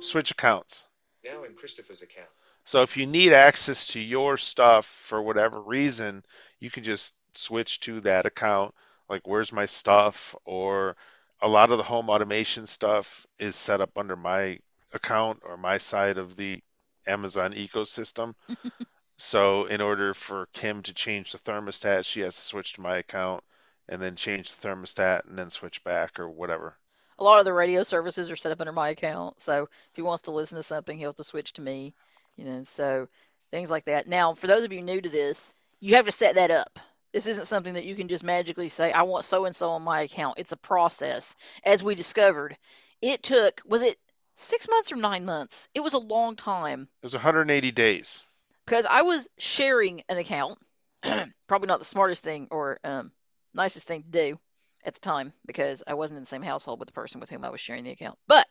[0.01, 0.85] Switch accounts.
[1.23, 2.29] Now in Christopher's account.
[2.65, 6.23] So if you need access to your stuff for whatever reason,
[6.59, 8.75] you can just switch to that account.
[9.09, 10.35] Like, where's my stuff?
[10.45, 10.95] Or
[11.41, 14.59] a lot of the home automation stuff is set up under my
[14.93, 16.61] account or my side of the
[17.07, 18.35] Amazon ecosystem.
[19.17, 22.97] so in order for Kim to change the thermostat, she has to switch to my
[22.97, 23.43] account
[23.89, 26.77] and then change the thermostat and then switch back or whatever.
[27.19, 30.01] A lot of the radio services are set up under my account, so if he
[30.01, 31.93] wants to listen to something, he'll have to switch to me.
[32.35, 33.07] You know, so
[33.51, 34.07] things like that.
[34.07, 36.79] Now, for those of you new to this, you have to set that up.
[37.11, 39.81] This isn't something that you can just magically say, I want so and so on
[39.81, 40.39] my account.
[40.39, 41.35] It's a process.
[41.65, 42.57] As we discovered,
[43.01, 43.99] it took, was it
[44.41, 45.67] six months or nine months?
[45.73, 48.23] It was a long time It was 180 days.
[48.65, 50.57] because I was sharing an account.
[51.47, 53.11] Probably not the smartest thing or um,
[53.53, 54.39] nicest thing to do
[54.85, 57.43] at the time because I wasn't in the same household with the person with whom
[57.43, 58.17] I was sharing the account.
[58.27, 58.47] But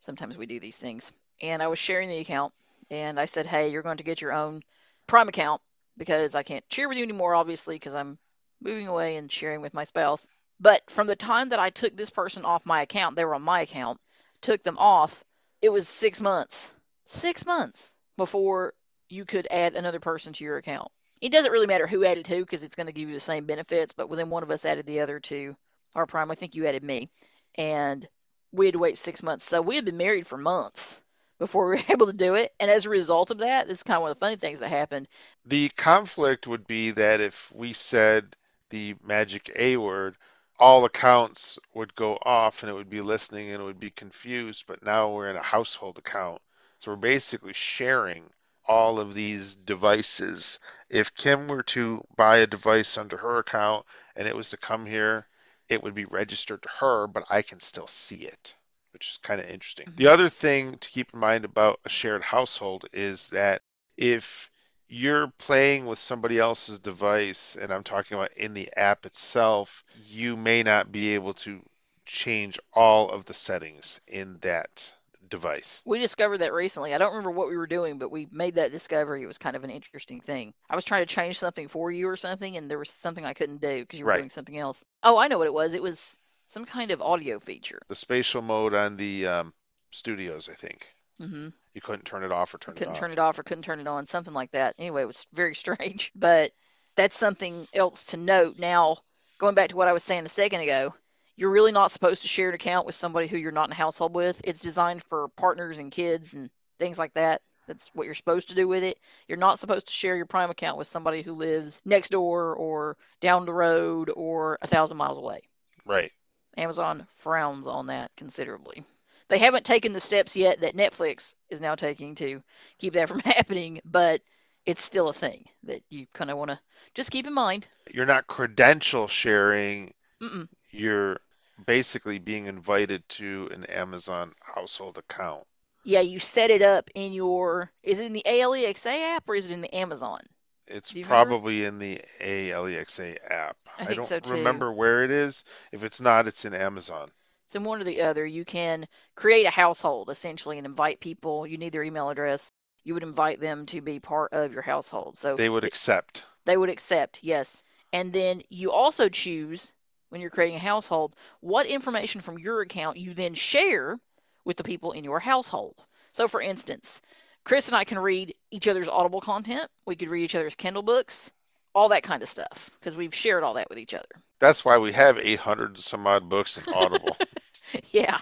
[0.00, 1.12] sometimes we do these things.
[1.40, 2.52] And I was sharing the account
[2.90, 4.62] and I said, hey, you're going to get your own
[5.06, 5.60] Prime account
[5.98, 8.18] because I can't share with you anymore, obviously, because I'm
[8.62, 10.26] moving away and sharing with my spouse.
[10.60, 13.42] But from the time that I took this person off my account, they were on
[13.42, 14.00] my account,
[14.42, 15.24] took them off,
[15.60, 16.72] it was six months.
[17.06, 18.74] Six months before
[19.08, 20.88] you could add another person to your account.
[21.20, 23.46] It doesn't really matter who added who because it's going to give you the same
[23.46, 25.56] benefits, but within one of us added the other to
[25.94, 26.30] our Prime.
[26.30, 27.10] I think you added me.
[27.56, 28.06] And
[28.50, 29.44] we had to wait six months.
[29.44, 31.00] So we had been married for months
[31.38, 32.52] before we were able to do it.
[32.58, 34.58] And as a result of that, this is kind of one of the funny things
[34.58, 35.08] that happened.
[35.44, 38.36] The conflict would be that if we said
[38.70, 40.16] the magic A word,
[40.62, 44.62] all accounts would go off and it would be listening and it would be confused.
[44.68, 46.40] But now we're in a household account.
[46.78, 48.22] So we're basically sharing
[48.64, 50.60] all of these devices.
[50.88, 54.86] If Kim were to buy a device under her account and it was to come
[54.86, 55.26] here,
[55.68, 58.54] it would be registered to her, but I can still see it,
[58.92, 59.86] which is kind of interesting.
[59.86, 59.96] Mm-hmm.
[59.96, 63.62] The other thing to keep in mind about a shared household is that
[63.96, 64.48] if
[64.92, 70.36] you're playing with somebody else's device, and I'm talking about in the app itself, you
[70.36, 71.62] may not be able to
[72.04, 74.92] change all of the settings in that
[75.30, 75.80] device.
[75.86, 76.92] We discovered that recently.
[76.94, 79.22] I don't remember what we were doing, but we made that discovery.
[79.22, 80.52] It was kind of an interesting thing.
[80.68, 83.32] I was trying to change something for you or something, and there was something I
[83.32, 84.18] couldn't do because you were Right.
[84.20, 84.84] doing something else.
[85.02, 85.72] Oh, I know what it was.
[85.72, 87.80] It was some kind of audio feature.
[87.88, 89.54] The spatial mode on the um,
[89.90, 90.86] studios, I think.
[91.20, 93.64] Hmm You couldn't turn it off or turn couldn't it turn it off or couldn't
[93.64, 94.74] turn it on, something like that.
[94.78, 96.52] Anyway, it was very strange, but
[96.96, 98.58] that's something else to note.
[98.58, 98.98] Now,
[99.38, 100.94] going back to what I was saying a second ago,
[101.36, 103.76] you're really not supposed to share an account with somebody who you're not in a
[103.76, 104.40] household with.
[104.44, 107.40] It's designed for partners and kids and things like that.
[107.66, 108.98] That's what you're supposed to do with it.
[109.28, 112.96] You're not supposed to share your Prime account with somebody who lives next door or
[113.20, 115.42] down the road or a thousand miles away.
[115.86, 116.10] Right.
[116.56, 118.84] Amazon frowns on that considerably.
[119.32, 122.42] They haven't taken the steps yet that Netflix is now taking to
[122.76, 124.20] keep that from happening, but
[124.66, 126.60] it's still a thing that you kind of want to
[126.92, 127.66] just keep in mind.
[127.90, 129.94] You're not credential sharing.
[130.20, 130.48] Mm-mm.
[130.70, 131.18] You're
[131.64, 135.44] basically being invited to an Amazon household account.
[135.82, 137.70] Yeah, you set it up in your.
[137.82, 140.20] Is it in the ALEXA app or is it in the Amazon?
[140.66, 141.30] It's you remember?
[141.30, 143.56] probably in the ALEXA app.
[143.78, 144.32] I think don't so, too.
[144.32, 145.42] remember where it is.
[145.72, 147.10] If it's not, it's in Amazon.
[147.52, 148.24] So one or the other.
[148.24, 151.46] You can create a household essentially and invite people.
[151.46, 152.50] You need their email address.
[152.84, 155.18] You would invite them to be part of your household.
[155.18, 156.24] So They would accept.
[156.44, 157.62] they would accept, yes.
[157.92, 159.72] And then you also choose
[160.08, 163.98] when you're creating a household what information from your account you then share
[164.44, 165.76] with the people in your household.
[166.12, 167.00] So, for instance,
[167.44, 169.68] Chris and I can read each other's Audible content.
[169.86, 171.30] We could read each other's Kindle books,
[171.74, 174.08] all that kind of stuff, because we've shared all that with each other.
[174.38, 177.16] That's why we have 800 some odd books in Audible.
[177.92, 178.18] yeah,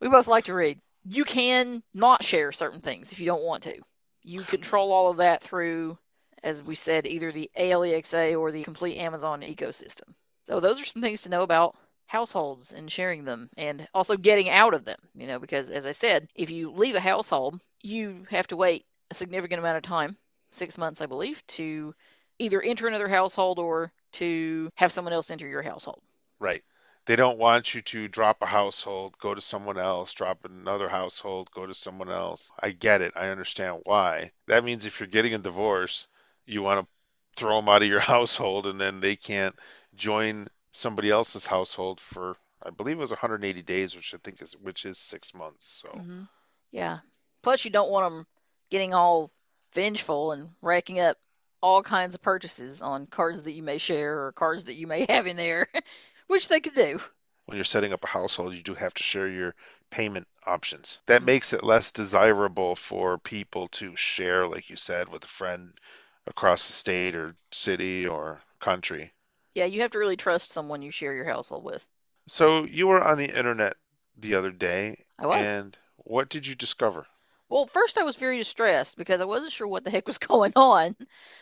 [0.00, 0.80] we both like to read.
[1.04, 3.80] You can not share certain things if you don't want to.
[4.22, 5.98] You control all of that through,
[6.42, 10.14] as we said, either the ALEXA or the complete Amazon ecosystem.
[10.46, 14.48] So those are some things to know about households and sharing them and also getting
[14.48, 18.26] out of them, you know, because as I said, if you leave a household, you
[18.30, 20.16] have to wait a significant amount of time,
[20.50, 21.94] six months, I believe, to
[22.38, 26.02] either enter another household or to have someone else enter your household.
[26.38, 26.62] Right.
[27.06, 31.50] They don't want you to drop a household, go to someone else, drop another household,
[31.52, 32.50] go to someone else.
[32.58, 33.12] I get it.
[33.16, 34.32] I understand why.
[34.48, 36.06] That means if you're getting a divorce,
[36.46, 36.88] you want to
[37.36, 39.56] throw them out of your household and then they can't
[39.94, 44.52] join somebody else's household for I believe it was 180 days, which I think is
[44.56, 45.66] which is six months.
[45.66, 46.22] So hmm
[46.70, 47.00] Yeah.
[47.42, 48.26] Plus, you don't want them
[48.70, 49.30] getting all
[49.74, 51.18] vengeful and racking up
[51.60, 55.06] all kinds of purchases on cards that you may share or cards that you may
[55.10, 55.68] have in there,
[56.32, 57.00] which they could do.
[57.46, 59.54] when you're setting up a household, you do have to share your
[59.90, 60.98] payment options.
[61.06, 65.72] That makes it less desirable for people to share, like you said, with a friend
[66.26, 69.12] across the state or city or country.
[69.54, 71.86] Yeah, you have to really trust someone you share your household with.
[72.28, 73.76] So you were on the internet
[74.16, 75.46] the other day, I was.
[75.46, 77.06] and what did you discover?
[77.48, 80.52] Well, first I was very distressed because I wasn't sure what the heck was going
[80.56, 80.96] on,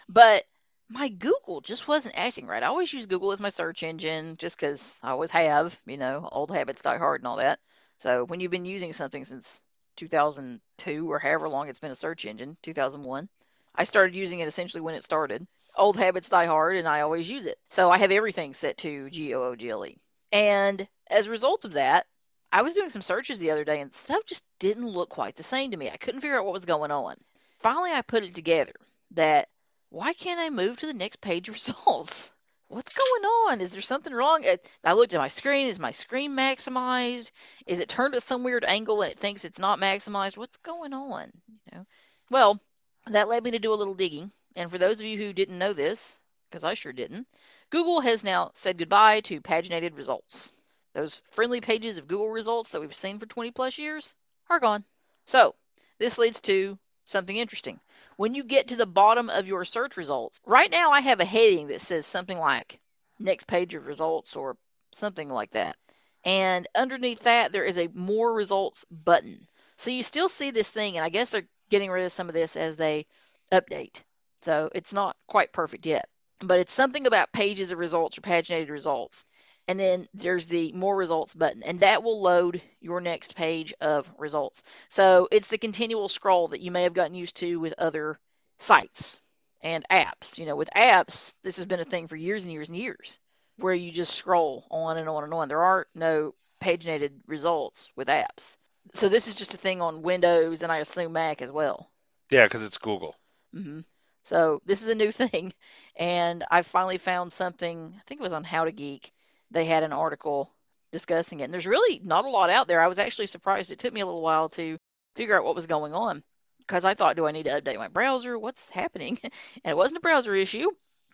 [0.09, 0.45] but
[0.91, 2.63] my Google just wasn't acting right.
[2.63, 6.29] I always use Google as my search engine just because I always have, you know,
[6.31, 7.61] old habits die hard and all that.
[7.99, 9.63] So when you've been using something since
[9.97, 13.29] 2002 or however long it's been a search engine, 2001,
[13.75, 15.47] I started using it essentially when it started.
[15.77, 17.59] Old habits die hard and I always use it.
[17.71, 19.97] So I have everything set to G O O G L E.
[20.33, 22.07] And as a result of that,
[22.53, 25.45] I was doing some searches the other day and stuff just didn't look quite the
[25.45, 25.89] same to me.
[25.89, 27.15] I couldn't figure out what was going on.
[27.59, 28.73] Finally, I put it together
[29.13, 29.49] that
[29.91, 32.31] why can't I move to the next page results?
[32.69, 33.61] What's going on?
[33.61, 34.47] Is there something wrong?
[34.47, 35.67] Uh, I looked at my screen.
[35.67, 37.33] Is my screen maximized?
[37.67, 40.37] Is it turned at some weird angle and it thinks it's not maximized?
[40.37, 41.33] What's going on?
[41.49, 41.87] You know.
[42.31, 42.61] Well,
[43.09, 44.31] that led me to do a little digging.
[44.55, 46.17] And for those of you who didn't know this,
[46.49, 47.27] because I sure didn't,
[47.71, 50.53] Google has now said goodbye to paginated results.
[50.95, 54.15] Those friendly pages of Google results that we've seen for 20 plus years
[54.49, 54.85] are gone.
[55.25, 55.57] So,
[55.99, 57.81] this leads to something interesting.
[58.21, 61.25] When you get to the bottom of your search results, right now I have a
[61.25, 62.79] heading that says something like
[63.19, 64.59] next page of results or
[64.93, 65.75] something like that.
[66.23, 69.49] And underneath that, there is a more results button.
[69.79, 72.35] So you still see this thing, and I guess they're getting rid of some of
[72.35, 73.07] this as they
[73.51, 74.03] update.
[74.43, 76.07] So it's not quite perfect yet.
[76.41, 79.25] But it's something about pages of results or paginated results
[79.71, 84.11] and then there's the more results button and that will load your next page of
[84.19, 88.19] results so it's the continual scroll that you may have gotten used to with other
[88.59, 89.21] sites
[89.63, 92.69] and apps you know with apps this has been a thing for years and years
[92.69, 93.19] and years
[93.59, 98.09] where you just scroll on and on and on there are no paginated results with
[98.09, 98.57] apps
[98.95, 101.91] so this is just a thing on windows and i assume mac as well
[102.31, 103.17] Yeah, because it's Google.
[103.55, 103.81] hmm
[104.25, 105.53] So this is a new thing,
[105.97, 107.95] and I finally found something.
[107.97, 109.13] I think it was on How to Geek.
[109.51, 110.53] They had an article
[110.93, 112.81] discussing it, and there's really not a lot out there.
[112.81, 113.71] I was actually surprised.
[113.71, 114.79] It took me a little while to
[115.17, 116.23] figure out what was going on
[116.59, 118.39] because I thought, do I need to update my browser?
[118.39, 119.19] What's happening?
[119.65, 120.69] And it wasn't a browser issue.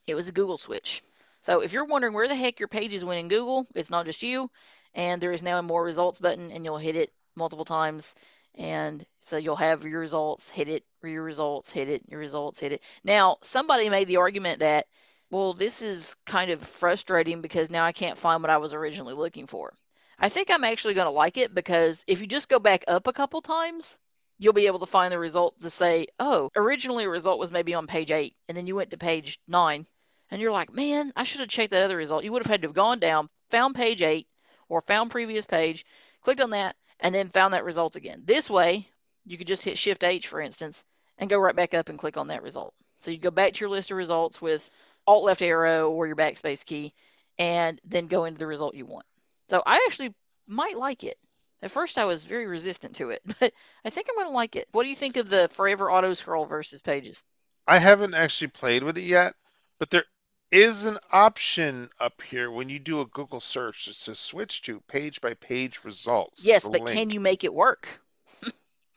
[0.06, 1.02] It was a Google switch.
[1.40, 4.22] So if you're wondering where the heck your pages went in Google, it's not just
[4.22, 4.50] you.
[4.94, 8.14] And there is now a more results button, and you'll hit it multiple times.
[8.56, 12.72] And so you'll have your results, hit it, your results, hit it, your results, hit
[12.72, 12.82] it.
[13.04, 14.86] Now, somebody made the argument that,
[15.30, 19.14] well, this is kind of frustrating because now I can't find what I was originally
[19.14, 19.72] looking for.
[20.18, 23.06] I think I'm actually going to like it because if you just go back up
[23.06, 23.98] a couple times,
[24.38, 27.74] you'll be able to find the result to say, oh, originally a result was maybe
[27.74, 29.86] on page eight, and then you went to page nine,
[30.30, 32.24] and you're like, man, I should have checked that other result.
[32.24, 34.26] You would have had to have gone down, found page eight,
[34.68, 35.84] or found previous page,
[36.22, 38.22] clicked on that, and then found that result again.
[38.24, 38.88] This way,
[39.24, 40.82] you could just hit Shift H, for instance,
[41.18, 42.74] and go right back up and click on that result.
[43.00, 44.70] So you go back to your list of results with
[45.06, 46.94] Alt left arrow or your backspace key,
[47.38, 49.06] and then go into the result you want.
[49.50, 50.14] So I actually
[50.46, 51.18] might like it.
[51.62, 53.52] At first, I was very resistant to it, but
[53.84, 54.68] I think I'm going to like it.
[54.72, 57.22] What do you think of the Forever Auto Scroll versus Pages?
[57.66, 59.34] I haven't actually played with it yet,
[59.78, 60.04] but there
[60.52, 63.88] is an option up here when you do a Google search.
[63.88, 66.44] It says switch to page by page results.
[66.44, 67.88] Yes, but can you make it work?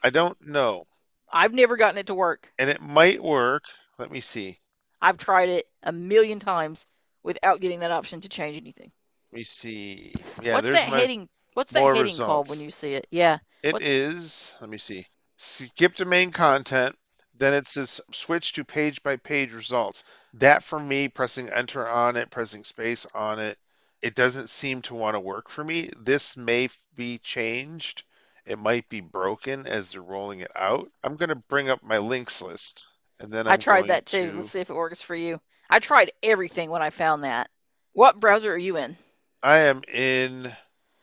[0.03, 0.85] I don't know.
[1.31, 2.51] I've never gotten it to work.
[2.57, 3.63] And it might work.
[3.97, 4.59] Let me see.
[5.01, 6.85] I've tried it a million times
[7.23, 8.91] without getting that option to change anything.
[9.31, 10.13] Let me see.
[10.41, 10.99] Yeah, what's that my.
[10.99, 11.29] heading?
[11.53, 13.07] What's that heading called when you see it?
[13.11, 13.39] Yeah.
[13.63, 14.53] It what- is.
[14.61, 15.05] Let me see.
[15.37, 16.97] Skip to main content.
[17.37, 20.03] Then it says switch to page by page results.
[20.33, 23.57] That for me, pressing enter on it, pressing space on it,
[24.01, 25.89] it doesn't seem to want to work for me.
[25.97, 28.03] This may be changed.
[28.45, 30.91] It might be broken as they're rolling it out.
[31.03, 32.87] I'm going to bring up my links list.
[33.19, 34.31] And then I I'm tried that too.
[34.31, 35.41] to- Let's see if it works for you.
[35.69, 37.49] I tried everything when I found that.
[37.93, 38.97] What browser are you in?
[39.43, 40.53] I am in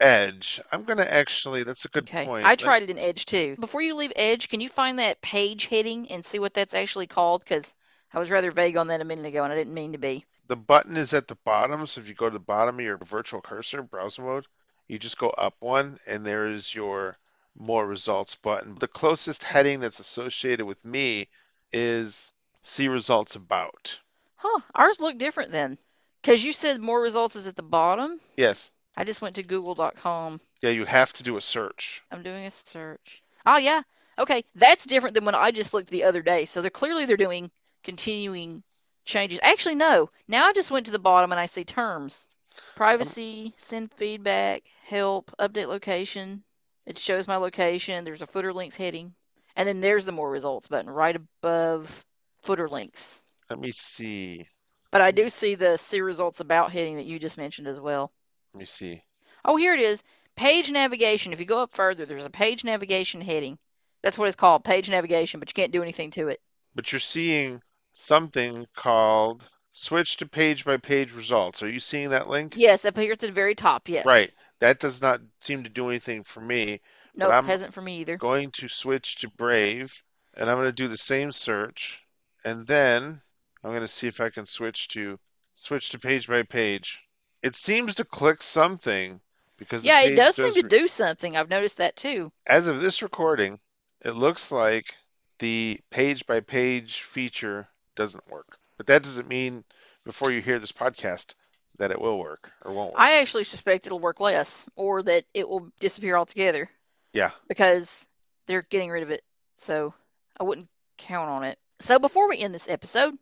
[0.00, 0.60] Edge.
[0.70, 1.62] I'm gonna actually.
[1.62, 2.24] That's a good Okay.
[2.26, 2.46] point.
[2.46, 3.56] I tried it in Edge too.
[3.58, 7.06] Before you leave Edge, can you find that page heading and see what that's actually
[7.06, 7.42] called?
[7.42, 7.74] Because
[8.12, 10.24] I was rather vague on that a minute ago and I didn't mean to be.
[10.48, 12.98] The button is at the bottom, so if you go to the bottom of your
[12.98, 14.46] virtual cursor, browser mode,
[14.86, 17.18] you just go up one, and there is your
[17.58, 18.76] more results button.
[18.76, 21.28] The closest heading that's associated with me
[21.76, 23.98] is see results about.
[24.36, 24.60] Huh.
[24.74, 25.78] Ours look different then.
[26.22, 28.18] Because you said more results is at the bottom.
[28.36, 28.70] Yes.
[28.96, 30.40] I just went to google.com.
[30.62, 32.02] Yeah, you have to do a search.
[32.10, 33.22] I'm doing a search.
[33.44, 33.82] Oh yeah.
[34.18, 34.44] Okay.
[34.54, 36.46] That's different than when I just looked the other day.
[36.46, 37.50] So they're clearly they're doing
[37.84, 38.62] continuing
[39.04, 39.38] changes.
[39.42, 40.10] Actually no.
[40.28, 42.26] Now I just went to the bottom and I see terms.
[42.74, 46.42] Privacy, send feedback, help, update location.
[46.86, 48.04] It shows my location.
[48.04, 49.14] There's a footer links heading.
[49.56, 52.04] And then there's the more results button right above
[52.42, 53.22] footer links.
[53.48, 54.46] Let me see.
[54.90, 58.12] But I do see the see results about heading that you just mentioned as well.
[58.54, 59.02] Let me see.
[59.44, 60.02] Oh, here it is.
[60.36, 61.32] Page navigation.
[61.32, 63.58] If you go up further, there's a page navigation heading.
[64.02, 66.40] That's what it's called, page navigation, but you can't do anything to it.
[66.74, 67.62] But you're seeing
[67.94, 71.62] something called switch to page by page results.
[71.62, 72.54] Are you seeing that link?
[72.56, 74.06] Yes, up here at the very top, yes.
[74.06, 74.30] Right.
[74.60, 76.80] That does not seem to do anything for me.
[77.16, 78.16] Nope, I'm hasn't for me either.
[78.16, 80.02] Going to switch to Brave,
[80.34, 82.00] and I'm going to do the same search,
[82.44, 83.20] and then
[83.64, 85.18] I'm going to see if I can switch to
[85.56, 87.00] switch to page by page.
[87.42, 89.20] It seems to click something
[89.56, 91.36] because Yeah, it page does seem to do something.
[91.36, 92.32] I've noticed that too.
[92.46, 93.58] As of this recording,
[94.02, 94.96] it looks like
[95.38, 98.58] the page by page feature doesn't work.
[98.76, 99.64] But that doesn't mean
[100.04, 101.34] before you hear this podcast
[101.78, 103.00] that it will work or won't work.
[103.00, 106.70] I actually suspect it'll work less or that it will disappear altogether
[107.16, 107.30] Yeah.
[107.48, 108.06] because
[108.46, 109.24] they're getting rid of it.
[109.56, 109.94] So
[110.38, 111.58] I wouldn't count on it.
[111.80, 113.14] So before we end this episode,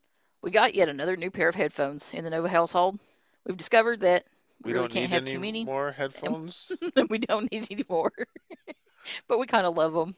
[0.42, 2.98] we got yet another new pair of headphones in the Nova household.
[3.46, 4.24] We've discovered that
[4.62, 5.64] we, We really don't can't need have any too many.
[5.64, 6.70] more headphones.
[7.08, 8.12] we don't need any more.
[9.28, 10.14] but we kind of love them.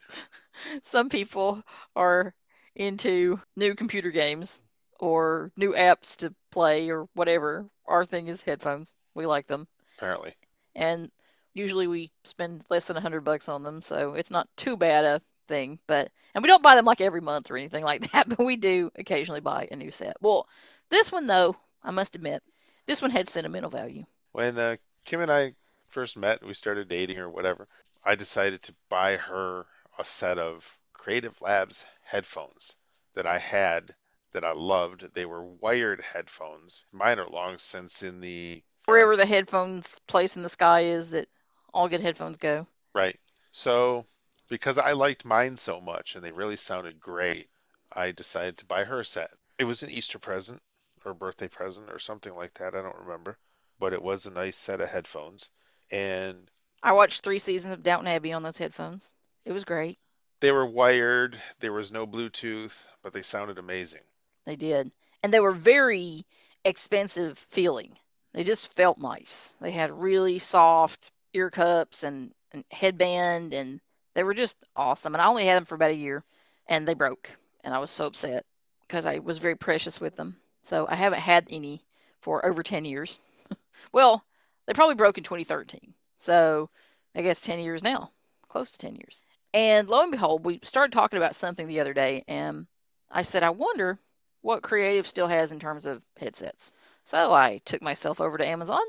[0.84, 1.62] Some people
[1.94, 2.34] are
[2.74, 4.60] into new computer games
[5.00, 7.66] or new apps to play or whatever.
[7.86, 8.94] Our thing is headphones.
[9.14, 9.66] We like them.
[9.96, 10.34] apparently.
[10.74, 11.10] And
[11.56, 15.04] usually we spend less than a hundred bucks on them, so it's not too bad
[15.04, 15.78] a thing.
[15.86, 18.56] But and we don't buy them like every month or anything like that, but we
[18.56, 20.16] do occasionally buy a new set.
[20.20, 20.46] Well,
[20.90, 22.42] this one though, I must admit,
[22.86, 24.04] this one had sentimental value.
[24.32, 25.54] When uh, Kim and I
[25.88, 27.66] first met, we started dating or whatever,
[28.04, 29.66] I decided to buy her
[29.98, 32.76] a set of Creative Labs headphones
[33.14, 33.94] that I had
[34.32, 35.06] that I loved.
[35.14, 36.84] They were wired headphones.
[36.92, 41.28] Mine are long since in the Wherever the headphones place in the sky is that
[41.72, 42.66] all good headphones go.
[42.94, 43.18] right.
[43.52, 44.06] So
[44.48, 47.48] because I liked mine so much and they really sounded great,
[47.92, 49.30] I decided to buy her a set.
[49.58, 50.60] It was an Easter present
[51.04, 52.74] or birthday present or something like that.
[52.74, 53.38] I don't remember,
[53.78, 55.50] but it was a nice set of headphones.
[55.90, 56.50] And
[56.82, 59.10] I watched three seasons of Downton Abbey on those headphones.
[59.44, 59.98] It was great.
[60.40, 64.02] They were wired, there was no Bluetooth, but they sounded amazing.
[64.44, 64.90] They did.
[65.22, 66.26] And they were very
[66.64, 67.96] expensive feeling.
[68.34, 69.54] They just felt nice.
[69.60, 73.80] They had really soft ear cups and, and headband, and
[74.14, 75.14] they were just awesome.
[75.14, 76.24] And I only had them for about a year,
[76.68, 77.30] and they broke.
[77.62, 78.44] And I was so upset
[78.86, 80.36] because I was very precious with them.
[80.64, 81.84] So I haven't had any
[82.20, 83.18] for over 10 years.
[83.92, 84.24] well,
[84.66, 85.94] they probably broke in 2013.
[86.16, 86.70] So
[87.14, 88.10] I guess 10 years now,
[88.48, 89.22] close to 10 years.
[89.54, 92.66] And lo and behold, we started talking about something the other day, and
[93.10, 93.98] I said, I wonder
[94.42, 96.70] what Creative still has in terms of headsets.
[97.04, 98.82] So I took myself over to Amazon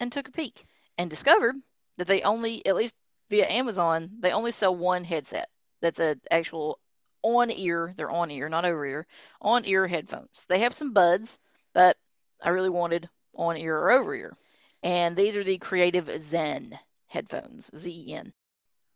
[0.00, 1.56] and took a peek and discovered
[1.98, 2.94] that they only, at least
[3.28, 5.48] via Amazon, they only sell one headset.
[5.82, 6.78] That's an actual
[7.22, 9.06] on ear, they're on ear, not over ear,
[9.42, 10.46] on ear headphones.
[10.48, 11.38] They have some buds,
[11.74, 11.96] but
[12.42, 14.36] I really wanted on ear or over ear.
[14.82, 18.32] And these are the Creative Zen headphones, Z E N.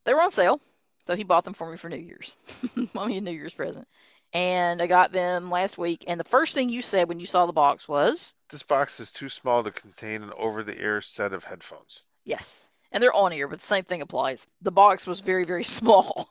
[0.04, 0.60] They were on sale,
[1.06, 2.34] so he bought them for me for New Year's.
[2.76, 3.86] Me a New Year's present.
[4.32, 6.04] And I got them last week.
[6.06, 9.12] And the first thing you said when you saw the box was, This box is
[9.12, 12.02] too small to contain an over the ear set of headphones.
[12.24, 12.68] yes.
[12.92, 14.46] And they're on here, but the same thing applies.
[14.60, 16.26] The box was very, very small.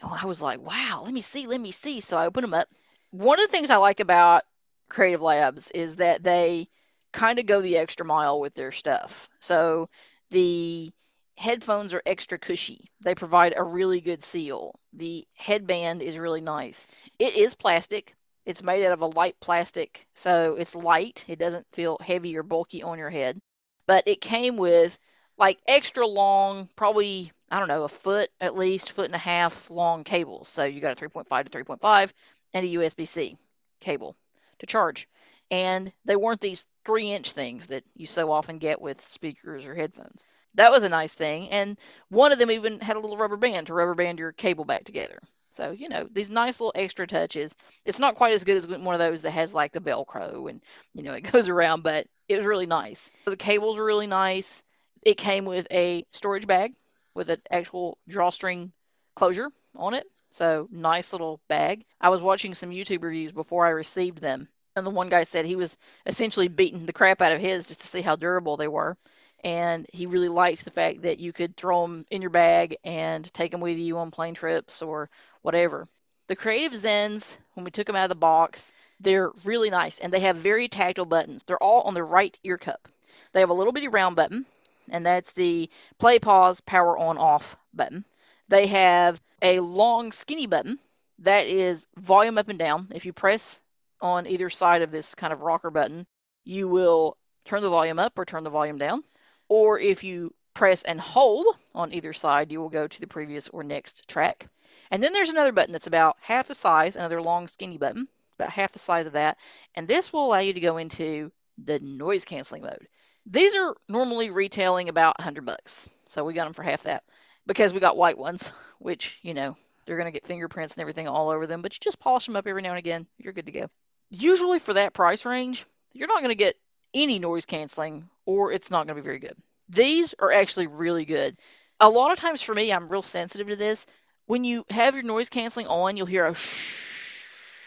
[0.00, 2.00] And I was like, wow, let me see, let me see.
[2.00, 2.68] So I opened them up.
[3.10, 4.42] One of the things I like about
[4.88, 6.68] Creative Labs is that they
[7.12, 9.28] kind of go the extra mile with their stuff.
[9.40, 9.88] So
[10.30, 10.92] the
[11.36, 12.90] headphones are extra cushy.
[13.00, 14.78] They provide a really good seal.
[14.92, 16.86] The headband is really nice.
[17.18, 18.14] It is plastic.
[18.44, 21.24] It's made out of a light plastic, so it's light.
[21.28, 23.38] It doesn't feel heavy or bulky on your head.
[23.86, 24.98] But it came with
[25.38, 29.70] like extra long, probably I don't know, a foot at least, foot and a half
[29.70, 30.48] long cables.
[30.48, 32.12] So you got a 3.5 to 3.5
[32.52, 33.38] and a USB-C
[33.80, 34.16] cable
[34.58, 35.08] to charge.
[35.50, 39.74] and they weren't these three inch things that you so often get with speakers or
[39.74, 40.24] headphones.
[40.54, 41.48] That was a nice thing.
[41.50, 41.78] And
[42.08, 44.84] one of them even had a little rubber band to rubber band your cable back
[44.84, 45.20] together.
[45.52, 47.54] So, you know, these nice little extra touches.
[47.84, 50.62] It's not quite as good as one of those that has like the Velcro and,
[50.94, 53.10] you know, it goes around, but it was really nice.
[53.24, 54.62] The cables were really nice.
[55.02, 56.74] It came with a storage bag
[57.14, 58.72] with an actual drawstring
[59.14, 60.06] closure on it.
[60.30, 61.84] So, nice little bag.
[62.00, 65.46] I was watching some YouTube reviews before I received them, and the one guy said
[65.46, 65.74] he was
[66.04, 68.96] essentially beating the crap out of his just to see how durable they were
[69.44, 73.32] and he really liked the fact that you could throw them in your bag and
[73.32, 75.08] take them with you on plane trips or
[75.42, 75.86] whatever.
[76.26, 80.12] The Creative Zens, when we took them out of the box, they're really nice and
[80.12, 81.44] they have very tactile buttons.
[81.44, 82.88] They're all on the right ear cup.
[83.32, 84.44] They have a little bitty round button,
[84.92, 88.04] and that's the play, pause, power on, off button.
[88.48, 90.78] They have a long, skinny button
[91.20, 92.88] that is volume up and down.
[92.94, 93.60] If you press
[94.00, 96.06] on either side of this kind of rocker button,
[96.44, 99.02] you will turn the volume up or turn the volume down
[99.48, 103.48] or if you press and hold on either side, you will go to the previous
[103.48, 104.48] or next track.
[104.90, 108.08] And then there's another button that's about half the size, another long skinny button,
[108.38, 109.36] about half the size of that,
[109.74, 111.30] and this will allow you to go into
[111.64, 112.88] the noise canceling mode.
[113.30, 115.88] These are normally retailing about 100 bucks.
[116.06, 117.04] So we got them for half that
[117.46, 119.54] because we got white ones, which, you know,
[119.84, 122.36] they're going to get fingerprints and everything all over them, but you just polish them
[122.36, 123.66] up every now and again, you're good to go.
[124.10, 126.56] Usually for that price range, you're not going to get
[126.94, 129.36] any noise canceling or it's not going to be very good.
[129.68, 131.36] These are actually really good.
[131.80, 133.86] A lot of times for me, I'm real sensitive to this.
[134.24, 136.74] When you have your noise canceling on, you'll hear a shh,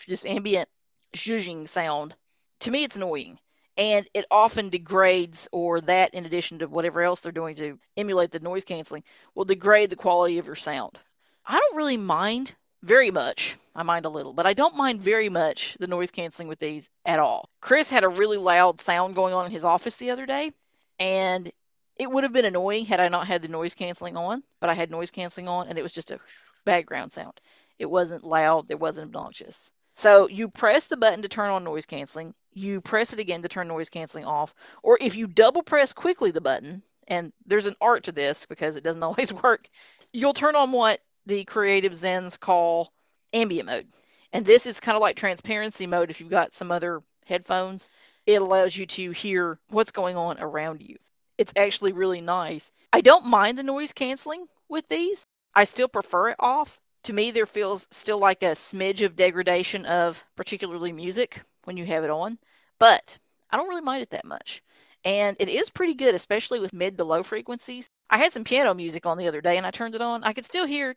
[0.08, 0.70] this ambient
[1.16, 2.16] zhuzhing sound.
[2.62, 3.38] To me, it's annoying.
[3.78, 8.32] And it often degrades, or that in addition to whatever else they're doing to emulate
[8.32, 9.04] the noise canceling,
[9.34, 11.00] will degrade the quality of your sound.
[11.46, 12.54] I don't really mind
[12.84, 13.56] very much.
[13.74, 16.90] I mind a little, but I don't mind very much the noise canceling with these
[17.06, 17.50] at all.
[17.62, 20.52] Chris had a really loud sound going on in his office the other day,
[21.00, 21.52] and
[21.98, 24.74] it would have been annoying had I not had the noise canceling on, but I
[24.74, 26.20] had noise canceling on, and it was just a
[26.66, 27.40] background sound.
[27.80, 29.72] It wasn't loud, it wasn't obnoxious.
[29.96, 33.50] So you press the button to turn on noise canceling, you press it again to
[33.50, 37.76] turn noise canceling off, or if you double press quickly the button, and there's an
[37.82, 39.68] art to this because it doesn't always work,
[40.14, 42.92] you'll turn on what the creative Zens call
[43.34, 43.88] ambient mode.
[44.34, 47.90] And this is kind of like transparency mode if you've got some other headphones.
[48.26, 50.98] It allows you to hear what's going on around you.
[51.38, 52.72] It's actually really nice.
[52.94, 55.26] I don't mind the noise canceling with these.
[55.54, 56.80] I still prefer it off.
[57.04, 61.86] To me, there feels still like a smidge of degradation of particularly music when you
[61.86, 62.38] have it on,
[62.80, 63.18] but
[63.50, 64.64] I don't really mind it that much.
[65.04, 67.88] And it is pretty good, especially with mid to low frequencies.
[68.10, 70.24] I had some piano music on the other day and I turned it on.
[70.24, 70.96] I could still hear,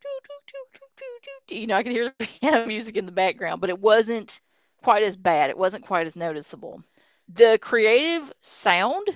[1.48, 4.40] you know, I could hear the piano music in the background, but it wasn't
[4.82, 5.50] quite as bad.
[5.50, 6.82] It wasn't quite as noticeable.
[7.28, 9.09] The creative sound,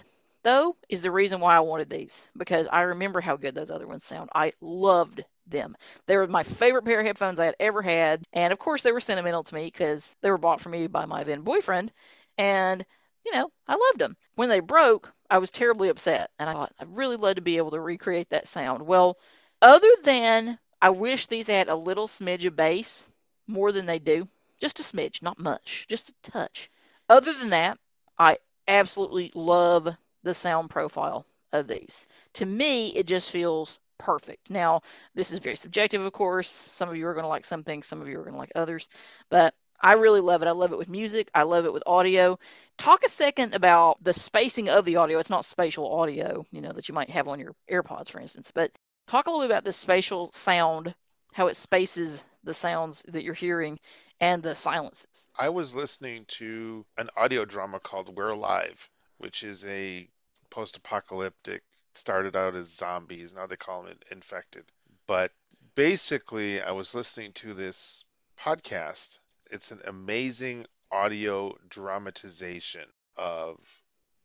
[0.43, 3.87] though, is the reason why I wanted these because I remember how good those other
[3.87, 4.31] ones sound.
[4.35, 5.77] I loved them.
[6.07, 8.25] They were my favorite pair of headphones I had ever had.
[8.33, 11.07] And of course, they were sentimental to me because they were bought for me by
[11.07, 11.93] my then boyfriend.
[12.37, 12.85] And
[13.25, 14.17] you know, I loved them.
[14.37, 17.59] When they broke, I was terribly upset, and I thought I'd really love to be
[17.59, 18.83] able to recreate that sound.
[18.87, 19.19] Well,
[19.61, 23.07] other than I wish these had a little smidge of bass
[23.47, 24.29] more than they do,
[24.61, 26.71] just a smidge, not much, just a touch.
[27.09, 27.79] Other than that,
[28.19, 29.89] I absolutely love
[30.23, 32.09] the sound profile of these.
[32.35, 34.51] To me, it just feels perfect.
[34.51, 34.83] Now,
[35.15, 36.49] this is very subjective, of course.
[36.49, 38.39] Some of you are going to like some things, some of you are going to
[38.39, 38.89] like others,
[39.29, 40.49] but I really love it.
[40.49, 41.31] I love it with music.
[41.35, 42.39] I love it with audio.
[42.79, 45.19] Talk a second about the spacing of the audio.
[45.19, 48.51] It's not spatial audio, you know, that you might have on your AirPods, for instance,
[48.53, 48.73] but
[49.09, 50.95] talk a little bit about the spatial sound,
[51.33, 53.79] how it spaces the sounds that you're hearing
[54.21, 55.29] and the silences.
[55.39, 58.89] I was listening to an audio drama called We're Alive,
[59.19, 60.09] which is a
[60.51, 61.63] post apocalyptic,
[61.99, 64.65] started out as zombies, now they call them infected.
[65.07, 65.33] But
[65.75, 68.05] basically, I was listening to this
[68.41, 69.19] podcast
[69.51, 72.85] it's an amazing audio dramatization
[73.17, 73.57] of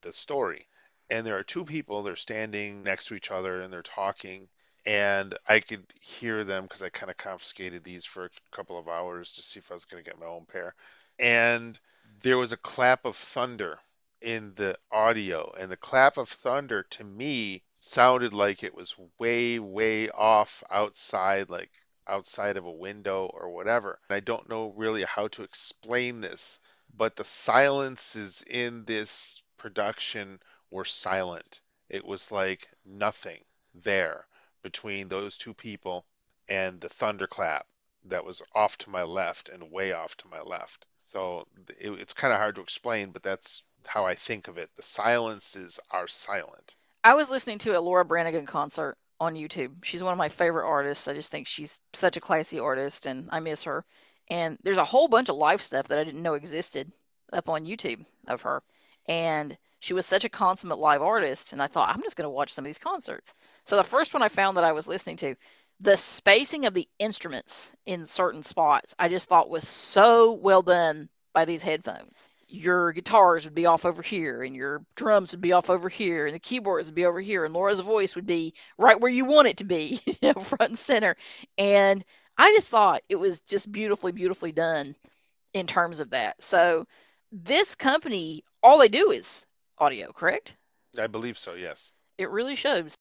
[0.02, 0.68] the story.
[1.10, 4.48] And there are two people, they're standing next to each other and they're talking.
[4.86, 8.88] And I could hear them because I kind of confiscated these for a couple of
[8.88, 10.76] hours to see if I was going to get my own pair.
[11.20, 11.80] And
[12.22, 13.80] there was a clap of thunder
[14.24, 15.54] in the audio.
[15.60, 21.50] And the clap of thunder to me sounded like it was way, way off outside,
[21.50, 21.72] like
[22.08, 24.00] outside of a window or whatever.
[24.10, 26.60] And I don't know really how to explain this,
[26.96, 30.40] but the silences in this production
[30.72, 31.62] were silent.
[31.90, 33.44] It was like nothing
[33.76, 34.26] there
[34.64, 36.06] between those two people
[36.48, 37.68] and the thunderclap
[38.06, 40.86] that was off to my left and way off to my left.
[41.10, 41.48] So
[41.80, 44.70] it, it's kind of hard to explain, but that's how I think of it.
[44.76, 46.76] The silences are silent.
[47.04, 49.84] I was listening to a Laura Branigan concert on YouTube.
[49.84, 51.08] She's one of my favorite artists.
[51.08, 53.86] I just think she's such a classy artist and I miss her.
[54.30, 56.92] And there's a whole bunch of live stuff that I didn't know existed
[57.32, 58.64] up on YouTube of her.
[59.08, 62.30] And she was such a consummate live artist and I thought I'm just going to
[62.30, 63.34] watch some of these concerts.
[63.66, 65.36] So the first one I found that I was listening to,
[65.82, 71.10] the spacing of the instruments in certain spots, I just thought was so well done
[71.34, 75.54] by these headphones your guitars would be off over here and your drums would be
[75.54, 78.54] off over here and the keyboards would be over here and Laura's voice would be
[78.78, 81.16] right where you want it to be, you know, front and center.
[81.58, 82.06] And
[82.38, 84.96] I just thought it was just beautifully, beautifully done
[85.56, 86.44] in terms of that.
[86.44, 86.86] So
[87.32, 89.48] this company, all they do is
[89.80, 90.56] audio, correct?
[91.00, 91.92] I believe so, yes.
[92.20, 92.94] It really shows.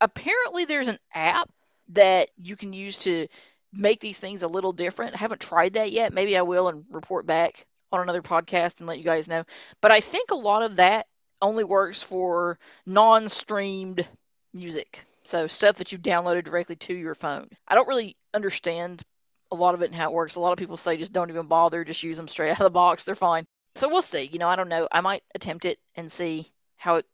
[0.00, 1.50] Apparently there's an app
[1.88, 3.26] that you can use to
[3.72, 5.14] make these things a little different.
[5.14, 6.12] I haven't tried that yet.
[6.12, 9.44] Maybe I will and report back on another podcast and let you guys know.
[9.80, 11.06] But I think a lot of that
[11.40, 14.06] only works for non streamed
[14.54, 15.04] music.
[15.24, 17.48] So stuff that you've downloaded directly to your phone.
[17.68, 19.02] I don't really understand
[19.50, 20.34] a lot of it and how it works.
[20.34, 22.64] A lot of people say just don't even bother, just use them straight out of
[22.64, 23.04] the box.
[23.04, 23.44] They're fine.
[23.74, 24.28] So we'll see.
[24.32, 24.88] You know, I don't know.
[24.90, 27.06] I might attempt it and see how it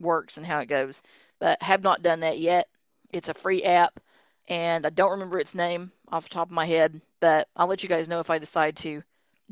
[0.00, 1.02] works and how it goes.
[1.38, 2.68] But have not done that yet.
[3.12, 4.00] It's a free app
[4.48, 7.82] and I don't remember its name off the top of my head, but I'll let
[7.82, 9.02] you guys know if I decide to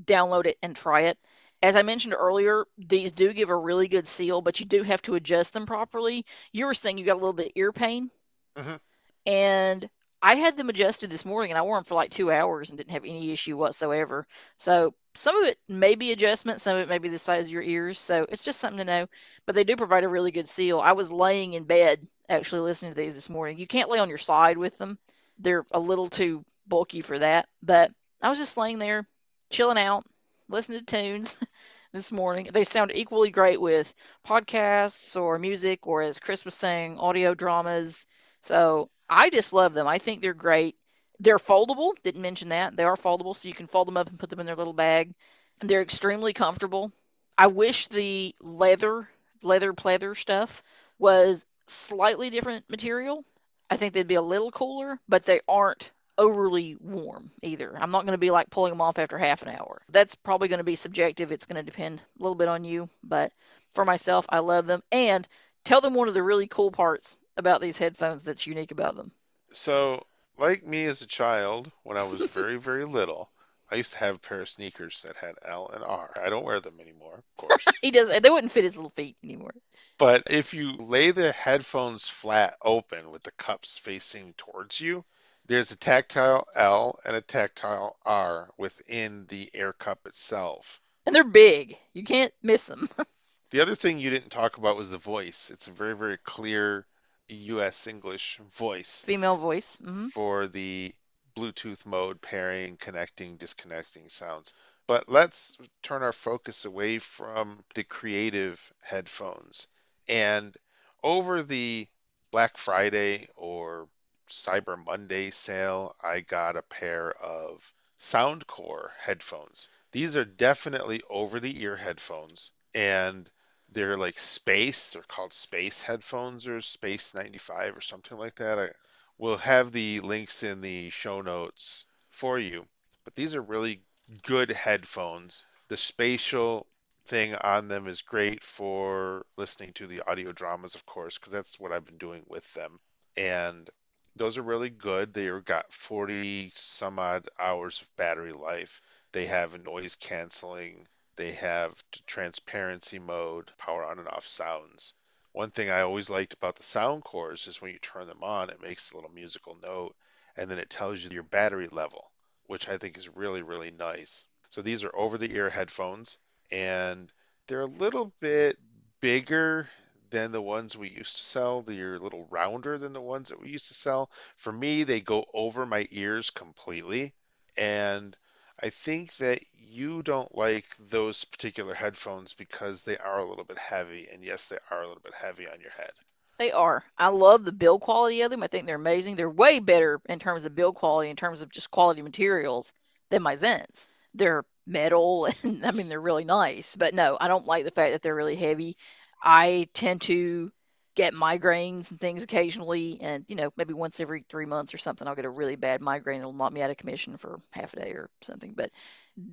[0.02, 1.18] download it and try it.
[1.62, 5.00] As I mentioned earlier, these do give a really good seal, but you do have
[5.02, 6.26] to adjust them properly.
[6.52, 8.10] You were saying you got a little bit ear pain,
[8.56, 8.76] mm-hmm.
[9.24, 9.88] and
[10.20, 12.78] I had them adjusted this morning, and I wore them for like two hours and
[12.78, 14.26] didn't have any issue whatsoever.
[14.58, 17.52] So some of it may be adjustment, some of it may be the size of
[17.52, 17.98] your ears.
[17.98, 19.06] So it's just something to know.
[19.46, 20.80] But they do provide a really good seal.
[20.80, 23.58] I was laying in bed actually listening to these this morning.
[23.58, 24.98] You can't lay on your side with them;
[25.38, 27.48] they're a little too bulky for that.
[27.62, 27.90] But
[28.22, 29.06] I was just laying there
[29.50, 30.04] chilling out,
[30.48, 31.36] listening to tunes
[31.92, 32.48] this morning.
[32.52, 33.92] They sound equally great with
[34.26, 38.06] podcasts or music, or as Chris was saying, audio dramas.
[38.42, 39.86] So I just love them.
[39.86, 40.76] I think they're great.
[41.20, 41.92] They're foldable.
[42.02, 42.76] Didn't mention that.
[42.76, 44.72] They are foldable, so you can fold them up and put them in their little
[44.72, 45.14] bag.
[45.60, 46.92] They're extremely comfortable.
[47.38, 49.08] I wish the leather,
[49.42, 50.62] leather pleather stuff
[50.98, 53.24] was slightly different material.
[53.70, 57.76] I think they'd be a little cooler, but they aren't overly warm either.
[57.76, 59.82] I'm not going to be like pulling them off after half an hour.
[59.90, 61.32] That's probably going to be subjective.
[61.32, 63.32] It's going to depend a little bit on you, but
[63.74, 64.82] for myself, I love them.
[64.92, 65.26] And
[65.64, 69.10] tell them one of the really cool parts about these headphones that's unique about them.
[69.52, 70.06] So,
[70.38, 73.30] like me as a child, when I was very, very little,
[73.70, 76.12] I used to have a pair of sneakers that had L and R.
[76.22, 77.64] I don't wear them anymore, of course.
[77.82, 78.22] he doesn't.
[78.22, 79.54] They wouldn't fit his little feet anymore.
[79.98, 85.04] But if you lay the headphones flat open with the cups facing towards you,
[85.46, 90.80] there's a tactile L and a tactile R within the air cup itself.
[91.06, 91.76] And they're big.
[91.92, 92.88] You can't miss them.
[93.50, 95.50] the other thing you didn't talk about was the voice.
[95.50, 96.86] It's a very, very clear
[97.28, 99.02] US English voice.
[99.04, 99.78] Female voice.
[99.82, 100.08] Mm-hmm.
[100.08, 100.94] For the
[101.36, 104.52] Bluetooth mode, pairing, connecting, disconnecting sounds.
[104.86, 109.66] But let's turn our focus away from the creative headphones.
[110.08, 110.56] And
[111.02, 111.88] over the
[112.30, 113.88] Black Friday or
[114.28, 119.68] Cyber Monday sale, I got a pair of Soundcore headphones.
[119.92, 123.30] These are definitely over the ear headphones and
[123.70, 128.58] they're like space, they're called space headphones or space 95 or something like that.
[128.58, 128.70] I
[129.18, 132.66] will have the links in the show notes for you.
[133.04, 133.82] But these are really
[134.22, 135.44] good headphones.
[135.68, 136.66] The spatial
[137.06, 141.60] thing on them is great for listening to the audio dramas, of course, because that's
[141.60, 142.78] what I've been doing with them.
[143.16, 143.68] And
[144.16, 145.12] those are really good.
[145.12, 148.80] They've got 40 some odd hours of battery life.
[149.12, 150.86] They have noise canceling.
[151.16, 154.94] They have transparency mode, power on and off sounds.
[155.32, 158.62] One thing I always liked about the Soundcores is when you turn them on, it
[158.62, 159.96] makes a little musical note
[160.36, 162.10] and then it tells you your battery level,
[162.46, 164.26] which I think is really, really nice.
[164.50, 166.18] So these are over the ear headphones
[166.50, 167.12] and
[167.46, 168.58] they're a little bit
[169.00, 169.68] bigger
[170.14, 171.62] than the ones we used to sell.
[171.62, 174.12] They're a little rounder than the ones that we used to sell.
[174.36, 177.14] For me, they go over my ears completely.
[177.56, 178.16] And
[178.62, 183.58] I think that you don't like those particular headphones because they are a little bit
[183.58, 184.06] heavy.
[184.12, 185.90] And yes, they are a little bit heavy on your head.
[186.38, 186.84] They are.
[186.96, 188.44] I love the build quality of them.
[188.44, 189.16] I think they're amazing.
[189.16, 192.72] They're way better in terms of build quality, in terms of just quality materials
[193.10, 193.88] than my Zens.
[194.14, 196.76] They're metal and I mean they're really nice.
[196.76, 198.76] But no, I don't like the fact that they're really heavy.
[199.24, 200.52] I tend to
[200.94, 205.08] get migraines and things occasionally, and you know maybe once every three months or something,
[205.08, 206.20] I'll get a really bad migraine.
[206.20, 208.52] It'll knock me out of commission for half a day or something.
[208.54, 208.70] But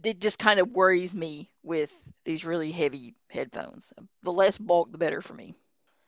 [0.04, 1.92] it just kind of worries me with
[2.24, 3.92] these really heavy headphones.
[4.24, 5.56] The less bulk, the better for me.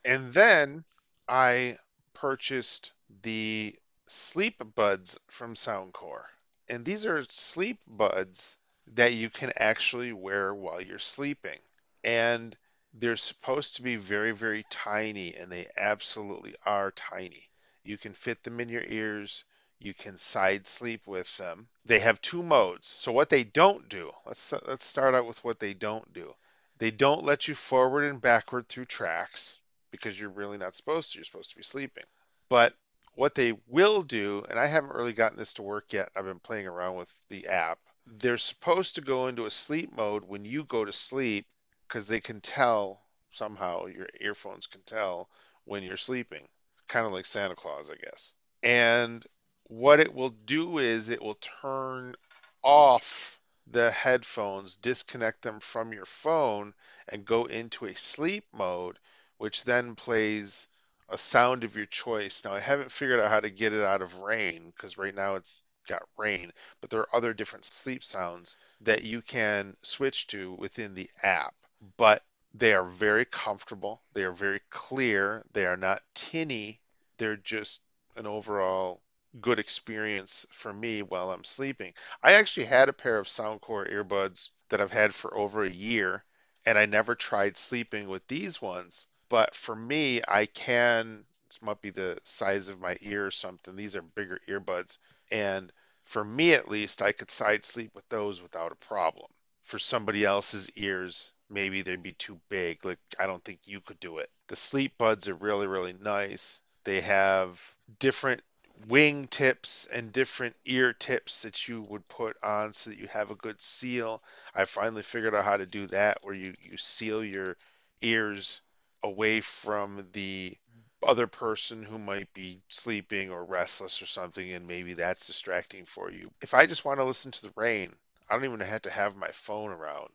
[0.06, 0.84] And then
[1.28, 1.78] I
[2.14, 3.76] purchased the
[4.08, 6.26] sleep buds from Soundcore.
[6.70, 8.58] And these are sleep buds
[8.94, 11.60] that you can actually wear while you're sleeping.
[12.04, 12.56] And
[12.94, 17.50] they're supposed to be very, very tiny, and they absolutely are tiny.
[17.84, 19.44] You can fit them in your ears.
[19.80, 21.68] You can side sleep with them.
[21.86, 22.88] They have two modes.
[22.88, 26.34] So what they don't do, let's let's start out with what they don't do.
[26.78, 29.58] They don't let you forward and backward through tracks
[29.92, 31.18] because you're really not supposed to.
[31.18, 32.06] You're supposed to be sleeping.
[32.48, 32.76] But
[33.16, 36.10] what they will do, and I haven't really gotten this to work yet.
[36.16, 37.80] I've been playing around with the app.
[38.06, 41.46] They're supposed to go into a sleep mode when you go to sleep
[41.94, 43.00] because they can tell
[43.34, 45.30] somehow your earphones can tell
[45.66, 46.42] when you're sleeping,
[46.88, 48.34] kind of like Santa Claus, I guess.
[48.64, 49.24] And
[49.66, 52.16] what it will do is it will turn
[52.64, 56.74] off the headphones, disconnect them from your phone,
[57.10, 58.98] and go into a sleep mode,
[59.38, 60.68] which then plays
[61.10, 62.44] a sound of your choice.
[62.44, 65.36] Now, I haven't figured out how to get it out of rain because right now
[65.36, 70.54] it's got rain, but there are other different sleep sounds that you can switch to
[70.54, 71.54] within the app.
[71.98, 72.24] But
[72.54, 76.80] they are very comfortable, they are very clear, they are not tinny,
[77.18, 77.82] they're just
[78.16, 79.02] an overall
[79.42, 81.94] good experience for me while I'm sleeping.
[82.22, 86.24] I actually had a pair of Soundcore earbuds that I've had for over a year,
[86.66, 89.08] and I never tried sleeping with these ones.
[89.30, 93.76] But for me, I can, this might be the size of my ear or something.
[93.76, 95.00] These are bigger earbuds.
[95.32, 95.72] And
[96.06, 99.30] for me at least, I could side sleep with those without a problem.
[99.64, 102.84] For somebody else's ears, maybe they'd be too big.
[102.86, 104.30] Like, I don't think you could do it.
[104.48, 106.62] The sleep buds are really, really nice.
[106.84, 107.60] They have
[108.00, 108.42] different
[108.88, 113.32] wing tips and different ear tips that you would put on so that you have
[113.32, 114.22] a good seal.
[114.54, 117.56] I finally figured out how to do that where you, you seal your
[118.02, 118.62] ears
[119.04, 120.58] away from the
[121.06, 126.12] other person who might be sleeping or restless or something, and maybe that's distracting for
[126.12, 126.32] you.
[126.42, 127.94] If I just want to listen to the rain,
[128.30, 130.10] I don't even have to have my phone around.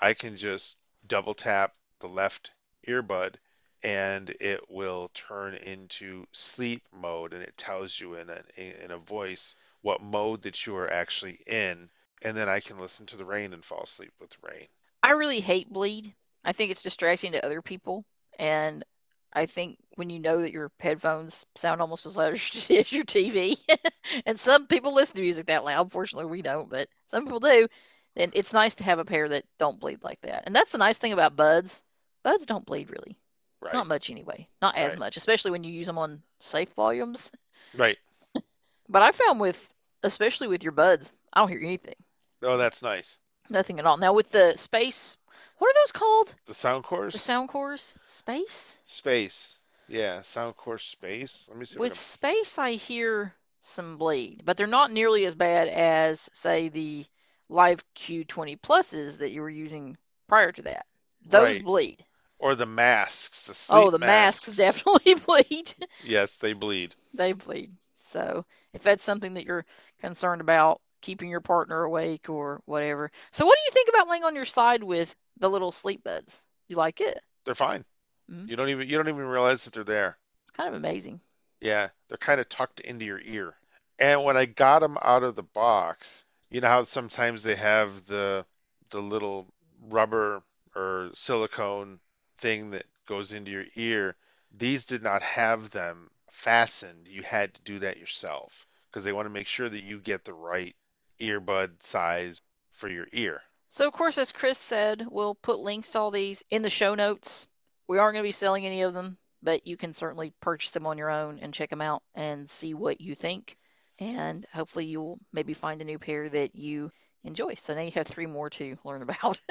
[0.00, 0.76] I can just
[1.06, 2.52] double tap the left
[2.86, 3.34] earbud
[3.82, 8.98] and it will turn into sleep mode and it tells you in a, in a
[8.98, 11.88] voice what mode that you are actually in
[12.22, 14.66] and then I can listen to the rain and fall asleep with the rain.
[15.02, 16.14] I really hate bleed.
[16.44, 18.04] I think it's distracting to other people.
[18.38, 18.84] And
[19.32, 23.58] I think when you know that your headphones sound almost as loud as your TV,
[24.26, 27.68] and some people listen to music that loud, fortunately we don't, but some people do,
[28.16, 30.44] then it's nice to have a pair that don't bleed like that.
[30.46, 31.82] And that's the nice thing about buds.
[32.22, 33.16] Buds don't bleed really.
[33.60, 33.74] Right.
[33.74, 34.48] Not much anyway.
[34.60, 34.98] Not as Right.
[34.98, 37.30] much, especially when you use them on safe volumes.
[37.74, 37.98] Right.
[38.88, 41.96] But I found with, especially with your buds, I don't hear anything.
[42.42, 43.18] Oh, that's nice.
[43.50, 43.96] Nothing at all.
[43.96, 45.16] Now with the space,
[45.58, 46.34] what are those called?
[46.46, 47.12] The Soundcores?
[47.12, 47.94] The Soundcores?
[48.06, 48.78] Space?
[48.84, 49.58] Space.
[49.88, 51.46] Yeah, Soundcore space.
[51.48, 51.78] Let me see.
[51.78, 56.68] With What space, I hear some bleed, but they're not nearly as bad as, say,
[56.68, 57.04] the
[57.48, 59.96] Life Q20 pluses that you were using
[60.28, 60.86] prior to that.
[61.26, 61.64] Those Right.
[61.64, 62.04] bleed.
[62.38, 63.46] or the masks.
[63.46, 65.74] The sleep Oh, the masks definitely bleed.
[66.04, 66.94] Yes, they bleed.
[67.14, 67.72] they bleed.
[68.04, 68.44] So
[68.74, 69.64] if that's something that you're
[70.00, 73.10] concerned about, keeping your partner awake or whatever.
[73.32, 76.38] So what do you think about laying on your side with the little sleep buds?
[76.68, 77.20] You like it?
[77.46, 77.84] They're fine.
[78.30, 78.48] Mhm.
[78.50, 80.18] You don't even you don't even realize that they're there.
[80.48, 81.20] It's kind of amazing.
[81.62, 83.54] Yeah, they're kind of tucked into your ear.
[83.98, 86.25] And when I got them out of the box,
[86.56, 88.42] you know how sometimes they have the
[88.88, 89.46] the little
[89.90, 90.42] rubber
[90.74, 92.00] or silicone
[92.38, 94.16] thing that goes into your ear.
[94.56, 97.08] These did not have them fastened.
[97.08, 100.24] You had to do that yourself because they want to make sure that you get
[100.24, 100.74] the right
[101.20, 102.40] earbud size
[102.70, 103.42] for your ear.
[103.68, 106.94] So, of course, as Chris said, we'll put links to all these in the show
[106.94, 107.46] notes.
[107.86, 110.86] We aren't going to be selling any of them, but you can certainly purchase them
[110.86, 113.58] on your own and check them out and see what you think.
[113.98, 116.90] And hopefully, you'll maybe find a new pair that you
[117.24, 117.54] enjoy.
[117.54, 119.40] So now you have three more to learn about.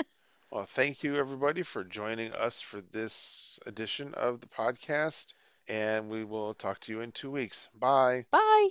[0.52, 5.34] Well, thank you everybody for joining us for this edition of the podcast,
[5.68, 7.68] and we will talk to you in two weeks.
[7.78, 8.26] Bye.
[8.32, 8.70] Bye.